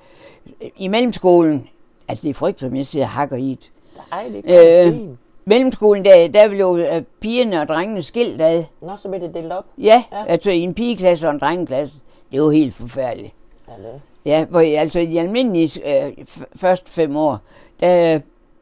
[0.77, 1.69] i mellemskolen,
[2.09, 3.71] altså det er frygteligt, som jeg siger hakker i det.
[4.11, 4.93] Nej, det er Øh.
[4.93, 5.19] fint.
[5.45, 8.65] Mellemskolen, der, der blev øh, pigerne og drengene skilt ad.
[8.83, 9.65] Nå, så blev det delt op.
[9.79, 10.19] Ja, Ja.
[10.19, 11.95] ja, altså i en pigeklasse og en drengeklasse.
[12.33, 13.35] Det var helt forfærdeligt.
[13.69, 14.01] Ja, det.
[14.25, 16.13] Ja, hvor, altså i almindelige øh,
[16.57, 17.39] første fem år,
[17.81, 18.21] der,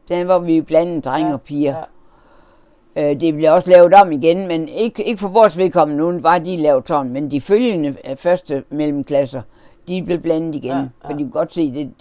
[0.09, 1.75] der var vi blandet drenge og piger.
[2.95, 3.11] Ja.
[3.11, 6.37] Øh, det blev også lavet om igen, men ikke, ikke for vores vedkommende, nu var
[6.37, 9.41] de lavet sådan, men de følgende øh, første mellemklasser,
[9.87, 10.87] de blev blandet igen, Ja, ja, ja.
[11.03, 11.09] ja.
[11.09, 11.91] for de kunne godt se, det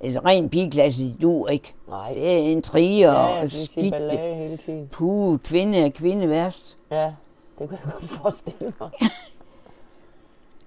[0.00, 1.74] altså ren pigeklasse, du ikke.
[1.88, 2.12] Nej.
[2.14, 3.92] Det er en trier ja, og ja, skidt.
[3.92, 4.88] ballade hele tiden.
[4.92, 6.78] Puh, kvinde er kvinde værst.
[6.90, 7.12] Ja,
[7.58, 8.90] det kan jeg godt forestille mig.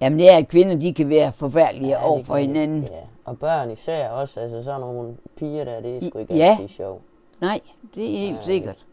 [0.01, 2.83] Jamen det er, at kvinder de kan være forfærdelige Ja, over for hinanden.
[2.83, 2.89] Ja,
[3.25, 6.51] og børn især også, altså sådan nogle piger der, det er sgu ikke Ja.
[6.59, 7.01] altid sjovt.
[7.41, 7.59] Nej,
[7.95, 8.41] det er helt Nej.
[8.41, 8.85] sikkert.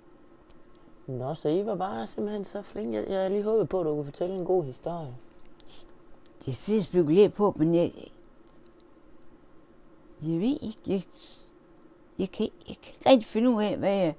[1.07, 2.97] Nå, så I var bare simpelthen så flinke.
[2.99, 5.09] Jeg, jeg lige håbet på, at du kunne fortælle en god historie.
[6.47, 7.93] Det sidder jeg spekulerer på, men jeg...
[10.22, 11.02] Jeg ved ikke, jeg,
[12.18, 14.14] jeg, kan, jeg kan ikke rigtig finde ud af, hvad, jeg,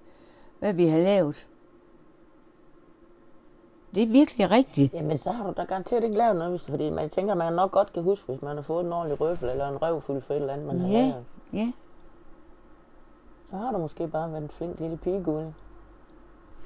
[0.60, 1.48] hvad vi har lavet.
[3.96, 4.94] Det er virkelig rigtigt.
[4.94, 7.72] Jamen, så har du da garanteret ikke lavet noget, hvis, fordi man tænker, man nok
[7.72, 10.40] godt kan huske, hvis man har fået en ordentlig røffel eller en røvfuld for et
[10.40, 10.94] eller andet, man har Ja.
[11.00, 11.26] lavet.
[11.54, 11.72] Ja.
[13.52, 15.46] Så har du måske bare været en flink lille pigeguld.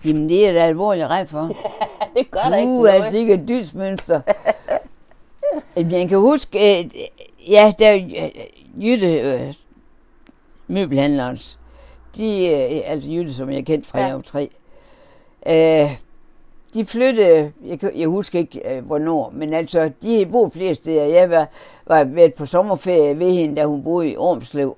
[0.05, 1.41] Jamen, det er da alvorligt rej for.
[2.15, 3.13] det gør der ikke noget.
[3.13, 4.21] ikke et dysmønster.
[5.75, 6.91] Jeg kan huske, øh,
[7.49, 7.91] ja, der
[8.79, 9.53] Jytte, øh,
[10.67, 11.59] møbelhandlerens,
[12.15, 14.05] de, øh, altså Jytte, som jeg kendte fra Ja.
[14.05, 14.49] jeg var tre,
[15.47, 15.97] øh,
[16.73, 21.03] de flyttede, jeg, jeg husker ikke øh, hvornår, men altså, de boet flere steder.
[21.05, 21.47] Jeg var,
[21.87, 24.77] var været på sommerferie ved hende, da hun boede i Ormslev.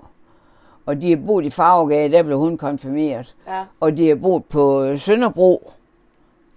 [0.86, 3.36] Og de har boet i Farvegade, der blev hun konfirmeret.
[3.48, 5.72] Ja, Og de har boet på Sønderbro.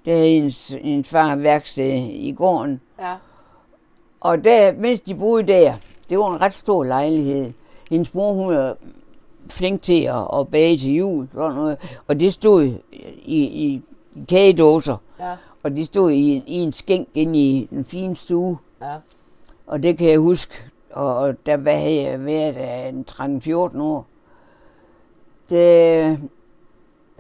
[0.05, 2.81] Der er hendes, hendes far værksted i gården.
[3.01, 3.15] ja,
[4.21, 5.75] Og der, mens de boede der,
[6.11, 7.53] det var en ret stor lejlighed.
[7.91, 8.75] Hendes mor, hun er
[9.51, 11.29] flink til at, at bage til jul.
[11.35, 11.77] Sådan noget.
[12.09, 12.77] Og det stod i,
[13.25, 13.83] i, i
[14.29, 14.97] kagedåser.
[15.21, 18.59] ja, Og de stod i, i en skænk inde i en fin stue.
[18.83, 18.97] ja.
[19.67, 20.55] Og det kan jeg huske.
[20.93, 24.07] Og, og der var jeg været en 13-14 år.
[25.51, 26.19] Det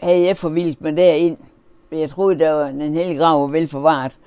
[0.02, 1.36] havde jeg forvildt mig derind.
[1.92, 4.18] Jeg troede, der var en hellig grav var vel forvaret.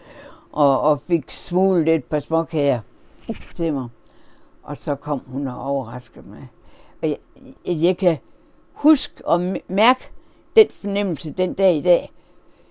[0.52, 2.80] Og, og fik smuglet et par småkager
[3.56, 3.88] til mig.
[4.70, 6.50] Og så kom hun og overraskede mig.
[7.02, 7.18] Og jeg,
[7.66, 8.18] jeg, kan
[8.74, 10.10] huske og mærke
[10.56, 12.12] den fornemmelse den dag i dag.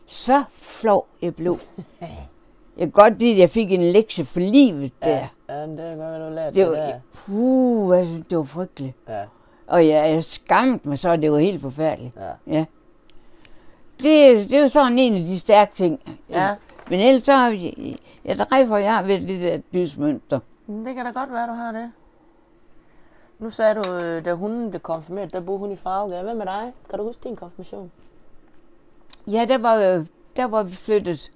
[0.07, 1.59] Så flov jeg blev.
[2.01, 5.09] Jeg kan godt lide, at jeg fik en lektie for livet der.
[5.09, 7.01] Ja, ja det er godt, du har lært Det det var, der.
[7.13, 8.97] puh, jeg synes, det var frygteligt.
[9.09, 9.23] Ja,
[9.67, 12.17] Og jeg, jeg skamte mig så, det var helt forfærdeligt.
[12.17, 12.55] ja.
[12.55, 12.65] Ja.
[14.03, 16.19] Det, det er jo sådan en af de stærke ting.
[16.31, 16.55] Ja,
[16.91, 17.75] Men ellers så har jeg,
[18.25, 20.41] jeg er rej for, at jeg har været lidt af et lysmønster.
[20.69, 21.93] Det kan da godt være, du har det.
[23.39, 26.23] Nu sagde du, øh, da hunden blev konfirmeret, der boede hun i Farvegade.
[26.23, 26.73] Hvad med dig?
[26.91, 27.93] Kan du huske din konfirmation?
[29.27, 30.07] Ja, der var, øh,
[30.37, 31.33] der var vi flyttet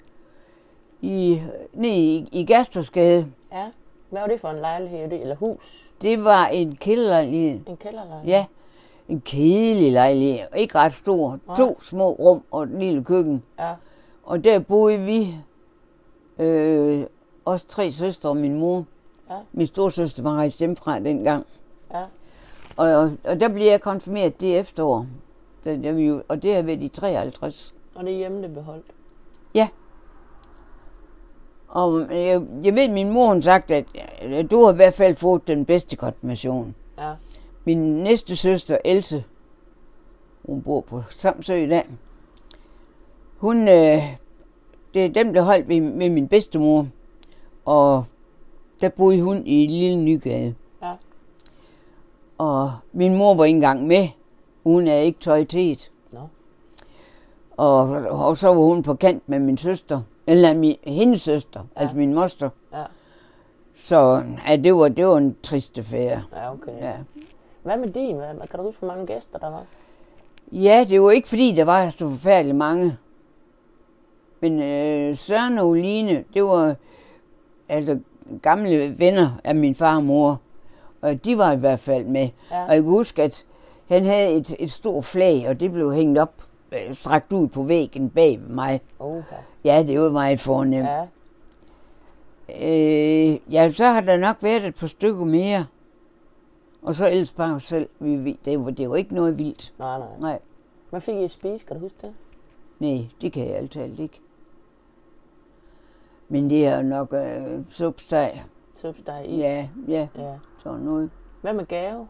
[1.01, 3.27] i, ned i, i Gastrosgade.
[3.53, 3.71] Ja.
[4.11, 5.91] Hvad var det for en lejlighed, eller hus?
[6.03, 7.61] Det var en kælderlejlighed.
[7.67, 8.25] En kælderlejlighed?
[8.27, 8.47] Ja,
[9.09, 10.47] en kedelig lejlighed.
[10.57, 11.39] Ikke ret stor.
[11.47, 11.57] Nej.
[11.57, 13.43] To små rum og et lille køkken.
[13.59, 13.75] Ja,
[14.23, 15.37] Og der boede vi,
[16.39, 17.07] øh,
[17.45, 18.85] os tre søstre og min mor.
[19.33, 19.39] Ja.
[19.53, 21.47] Min storsøster var rejst hjemmefra dengang.
[21.95, 22.05] ja.
[22.77, 25.07] Og, og, og der blev jeg konfirmeret det efterår.
[25.65, 27.75] Der, der, og det har været i 53.
[27.95, 28.87] Og det er hjemme, det beholdt.
[31.73, 33.85] Og jeg, jeg ved, min mor hun sagt, at,
[34.21, 36.75] at du har i hvert fald fået den bedste konfirmation.
[36.99, 37.13] Ja,
[37.65, 39.25] Min næste søster, Else,
[40.45, 41.87] hun bor på Samsø i dag.
[43.37, 44.03] Hun, øh,
[44.95, 46.87] det, dem blev holdt ved, med min bedstemor,
[47.65, 48.05] og
[48.83, 50.55] der boede hun i Lille Nygade.
[50.83, 50.93] Ja.
[52.39, 54.09] Og min mor var ikke engang med.
[54.65, 55.91] Hun er ikke tøjtet.
[56.13, 56.19] Nå.
[57.57, 57.89] Og,
[58.29, 61.81] og så var hun på kant med min søster, eller min, hendes søster, Ja.
[61.81, 62.51] altså min moster.
[62.73, 62.83] ja,
[63.77, 66.23] Så ja, det, var, det var en trist affære.
[66.33, 66.73] ja, okay.
[66.81, 66.93] Ja.
[67.63, 68.17] Hvad med din?
[68.17, 69.65] Hvad, kan du huske, hvor mange gæster der var?
[70.53, 72.97] Ja, det var ikke fordi, der var så forfærdeligt mange.
[74.41, 76.75] Men øh, Søren og Oline, det var
[77.69, 77.99] altså
[78.43, 80.41] gamle venner af min far og mor.
[81.01, 82.29] Og de var i hvert fald med.
[82.51, 83.45] Ja, Og jeg kan huske, at
[83.89, 86.33] han havde et, et stort flag, og det blev hængt op,
[86.73, 88.81] øh, strakt ud på væggen bag mig.
[88.99, 89.21] okay.
[89.65, 90.89] Ja, det var meget fornemt.
[90.89, 91.05] Ja,
[92.61, 95.67] Øh, ja, så har der nok været et par stykker mere.
[96.83, 97.89] Og så ellers bare selv.
[97.99, 99.73] Vi, vi, det, var, det var ikke noget vildt.
[99.79, 100.09] nej, nej.
[100.21, 100.39] Nej,
[100.91, 101.67] Hvad fik I at spise?
[101.67, 102.13] Kan du huske det?
[102.79, 104.21] nej, det kan jeg altid ikke.
[106.33, 108.45] Men det er nok øh, supsteg.
[108.77, 109.41] Supsteg is?
[109.41, 110.35] Ja, ja, ja.
[110.59, 111.11] sådan noget.
[111.41, 112.09] Hvad med gave?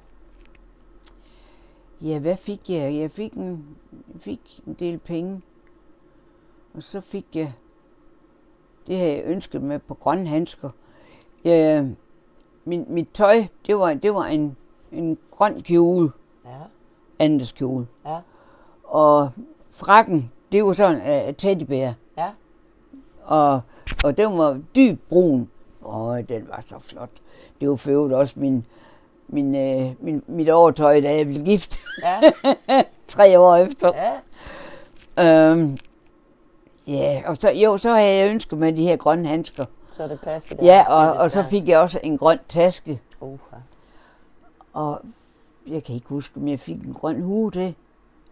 [2.01, 2.95] Ja, hvad fik jeg?
[2.95, 3.77] Jeg fik en,
[4.21, 5.43] fik en del penge.
[6.75, 7.53] Og så fik jeg,
[8.87, 10.71] det havde jeg ønsket med på grønne handsker.
[11.45, 11.91] Jeg,
[12.65, 14.57] min, mit tøj, det var, det var en,
[14.93, 16.11] en grøn kjole,
[16.45, 16.59] Ja.
[17.19, 17.87] Anders kjole.
[18.07, 18.19] Ja.
[18.85, 19.31] Og
[19.71, 21.93] frakken, det var sådan uh, teddybær.
[22.17, 22.31] Ja.
[23.25, 23.61] Og,
[24.05, 25.51] og den var dyb brun.
[25.85, 27.11] Åh, den var så flot.
[27.61, 28.67] Det var for også min,
[29.29, 31.81] min, øh, min, mit overtøj, da jeg blev gift.
[32.03, 32.21] Ja.
[33.09, 33.93] Tre år efter.
[33.95, 34.13] ja.
[35.19, 35.79] Øhm,
[36.87, 39.65] ja, og så, jo, så havde jeg ønsket med de her grønne handsker.
[39.97, 40.57] Så det passer.
[40.63, 43.01] Ja, og, og så fik jeg også en grøn taske.
[43.21, 43.39] Uh,
[44.73, 45.01] Og
[45.67, 47.75] jeg kan ikke huske, om jeg fik en grøn hue til.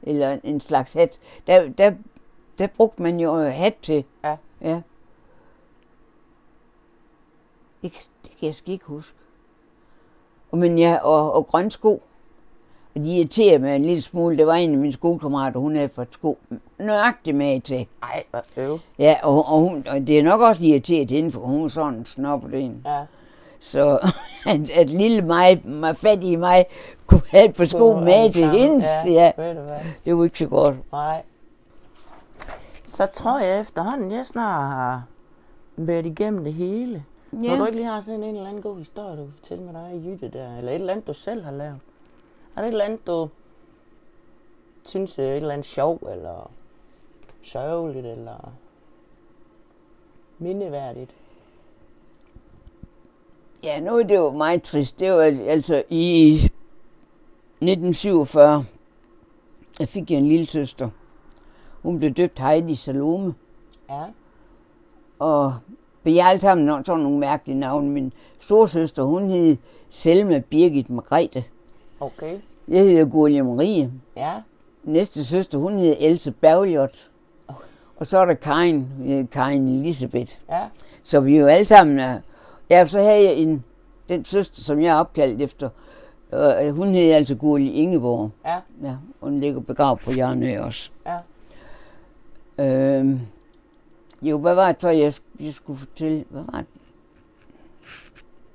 [0.02, 1.18] Eller en slags hat.
[1.46, 1.92] Der, der,
[2.58, 4.04] der brugte man jo hat til.
[4.24, 4.36] Ja.
[4.60, 4.80] Ja.
[7.82, 9.14] Det, kan- det kan jeg sgu ikke huske.
[10.50, 12.02] Og, men ja, og, og grønne sko.
[12.94, 14.36] Og de irriterer mig en lille smule.
[14.36, 16.38] Det var en af mine skolekammerater, hun havde fået sko
[16.78, 17.86] nøjagtigt med til.
[18.02, 18.78] Ej, hvad øv.
[18.98, 21.94] Ja, og, og, hun, og det er nok også irriteret hende, for hun er sådan
[21.98, 22.82] en snobbet en.
[22.86, 23.00] Ja.
[23.60, 23.98] Så
[24.46, 26.64] at, at lille mig, mig fattige mig,
[27.06, 28.84] kunne have et par sko med til hendes.
[29.06, 29.32] Ja, Ja,
[30.04, 30.92] det var ikke så godt.
[30.92, 31.22] Nej.
[32.86, 35.02] Så tror jeg efterhånden, jeg snart har
[35.76, 37.04] været igennem det hele.
[37.32, 37.38] Ja.
[37.38, 39.74] Når du ikke lige har sådan en eller anden god historie, du kan fortælle med
[39.74, 41.78] dig i Jytte der, eller et eller andet, du selv har lavet.
[42.56, 43.28] Er det et eller andet, du
[44.84, 46.50] synes er et eller andet sjov, eller
[47.42, 48.52] sørgeligt, eller
[50.38, 51.10] mindeværdigt?
[53.62, 55.00] Ja, noget det var meget trist.
[55.00, 58.64] Det var altså i 1947,
[59.78, 60.90] der fik jeg en lille søster.
[61.82, 63.34] Hun blev døbt Heidi Salome.
[63.90, 64.04] Ja.
[65.18, 65.54] Og
[66.02, 67.90] vi har alle sammen no- sådan nogle mærkelige navne.
[67.90, 69.56] Min storsøster, hun hed
[69.90, 71.44] Selma Birgit Margrethe.
[72.00, 72.38] Okay.
[72.68, 73.90] Jeg hedder Gurlia Marie.
[74.16, 74.32] Ja.
[74.84, 77.10] Næste søster, hun hed Else Bergljot.
[77.96, 80.32] Og så er der Karin, hedder Karin Elisabeth.
[80.50, 80.60] Ja.
[81.04, 82.18] Så vi er jo alle sammen er...
[82.70, 83.64] Ja, så havde jeg en,
[84.08, 85.68] den søster, som jeg er opkaldt efter.
[86.34, 88.30] Øh, hun hed altså Gurli Ingeborg.
[88.44, 88.56] Ja.
[88.82, 90.90] Ja, hun ligger begravet på Jernø også.
[91.06, 91.16] Ja.
[93.00, 93.16] Øh,
[94.22, 96.24] jo, hvad var det så, jeg, jeg skulle fortælle?
[96.28, 96.66] Hvad var det?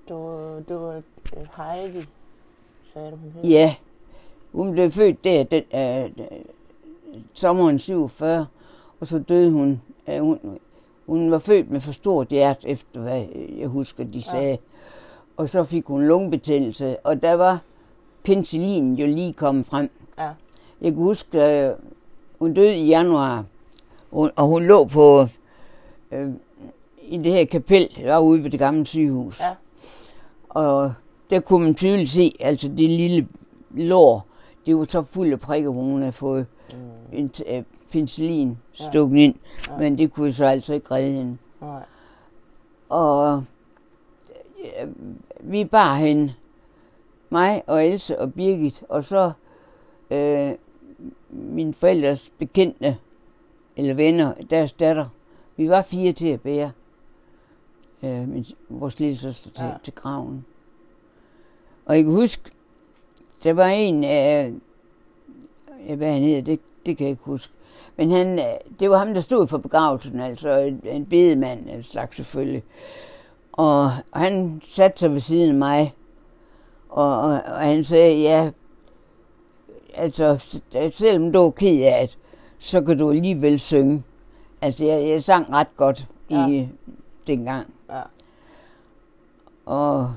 [0.09, 0.15] Du,
[0.69, 1.01] du var
[1.37, 2.07] øh, Heidi,
[2.93, 3.43] sagde du, hun hed.
[3.43, 3.75] Ja,
[4.51, 6.11] hun blev født der den, øh,
[7.33, 8.47] sommeren 47,
[8.99, 9.81] og så døde hun.
[10.07, 10.39] Øh, hun.
[11.05, 13.25] Hun var født med for stort hjerte, efter hvad
[13.57, 14.49] jeg husker, de sagde.
[14.49, 14.57] Ja.
[15.37, 17.59] Og så fik hun lungebetændelse, og der var
[18.23, 19.89] penicillin jo lige kommet frem.
[20.17, 20.29] Ja.
[20.81, 21.73] Jeg kan huske, øh,
[22.39, 23.45] hun døde i januar,
[24.11, 25.27] og og hun lå på
[26.11, 26.29] øh,
[27.01, 29.39] i det her kapel, der var ude ved det gamle sygehus.
[29.39, 29.49] Ja.
[30.49, 30.93] Og
[31.29, 33.27] der kunne man tydeligt se, altså det lille
[33.71, 34.27] lår,
[34.65, 37.17] det var så fuld af prikker, hvor hun havde fået Mm.
[37.17, 38.89] en øh, penicillin Ja.
[38.89, 39.35] stukket ind,
[39.69, 39.77] Ja.
[39.77, 41.37] men det kunne så altså ikke redde hende.
[41.61, 41.83] Nej.
[42.89, 43.43] Og
[44.59, 44.87] øh,
[45.39, 46.33] vi bar hende,
[47.29, 49.31] mig og Else og Birgit, og så
[50.11, 50.51] øh,
[51.29, 52.97] mine forældres bekendte,
[53.77, 55.05] eller venner, deres datter.
[55.57, 56.71] Vi var fire til at bære
[58.03, 59.71] øh, min, vores lille søster til, Ja.
[59.83, 60.45] til graven.
[61.85, 62.51] Og jeg kan huske,
[63.43, 64.53] der var en, øh,
[65.89, 67.53] ja, hvad han hed, det, det kan jeg ikke huske.
[67.97, 68.45] Men han, øh,
[68.79, 72.63] det var ham, der stod for begravelsen, altså en, en bedemand, en slags selvfølgelig.
[73.51, 75.93] Og, han satte sig ved siden af mig,
[76.89, 78.49] og, og, og han sagde, ja,
[79.93, 80.57] altså,
[80.91, 82.17] selvom du er ked af det,
[82.59, 84.03] så kan du alligevel synge.
[84.61, 86.47] Altså, jeg, jeg sang ret godt Ja.
[86.47, 86.69] i
[87.27, 87.73] dengang.
[87.89, 88.01] Ja.
[89.65, 90.13] Og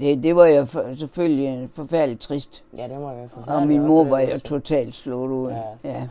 [0.00, 2.64] det, det var jo for, selvfølgelig forfærdeligt trist.
[2.76, 3.56] Ja, det må være forfærdeligt.
[3.62, 5.50] Og min mor var jo totalt slået ud.
[5.50, 5.90] Ja.
[5.90, 6.08] ja.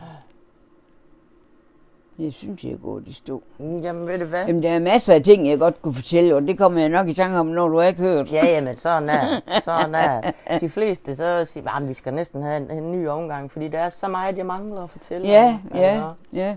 [2.18, 3.42] Jeg synes, jeg er gået i stå.
[3.58, 4.46] Mm, Jamen, ved du hvad?
[4.46, 7.08] Jamen, der er masser af ting, jeg godt kunne fortælle, og det kommer jeg nok
[7.08, 8.32] i tanke om, når du ikke hørt.
[8.32, 12.56] Ja, jamen, sådan er Sådan er De fleste så siger, at vi skal næsten have
[12.56, 15.76] en, en ny omgang, fordi der er så meget, jeg mangler at fortælle Ja, om.
[15.78, 16.56] ja, ja.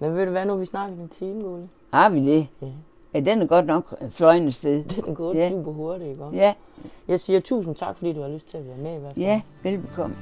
[0.00, 1.66] Men ved du hvad, nu vi snakket en time, Gulli.
[1.92, 2.46] Har vi det?
[2.62, 2.66] Ja.
[3.14, 4.84] Ja, den er godt nok fløjende sted.
[4.90, 5.50] Det er gået Ja.
[5.50, 6.24] super hurtigt, ikke?
[6.32, 6.54] Ja,
[7.08, 9.24] Jeg siger tusind tak, fordi du har lyst til at være med i hvert fald.
[9.24, 10.16] ja, velbekomme.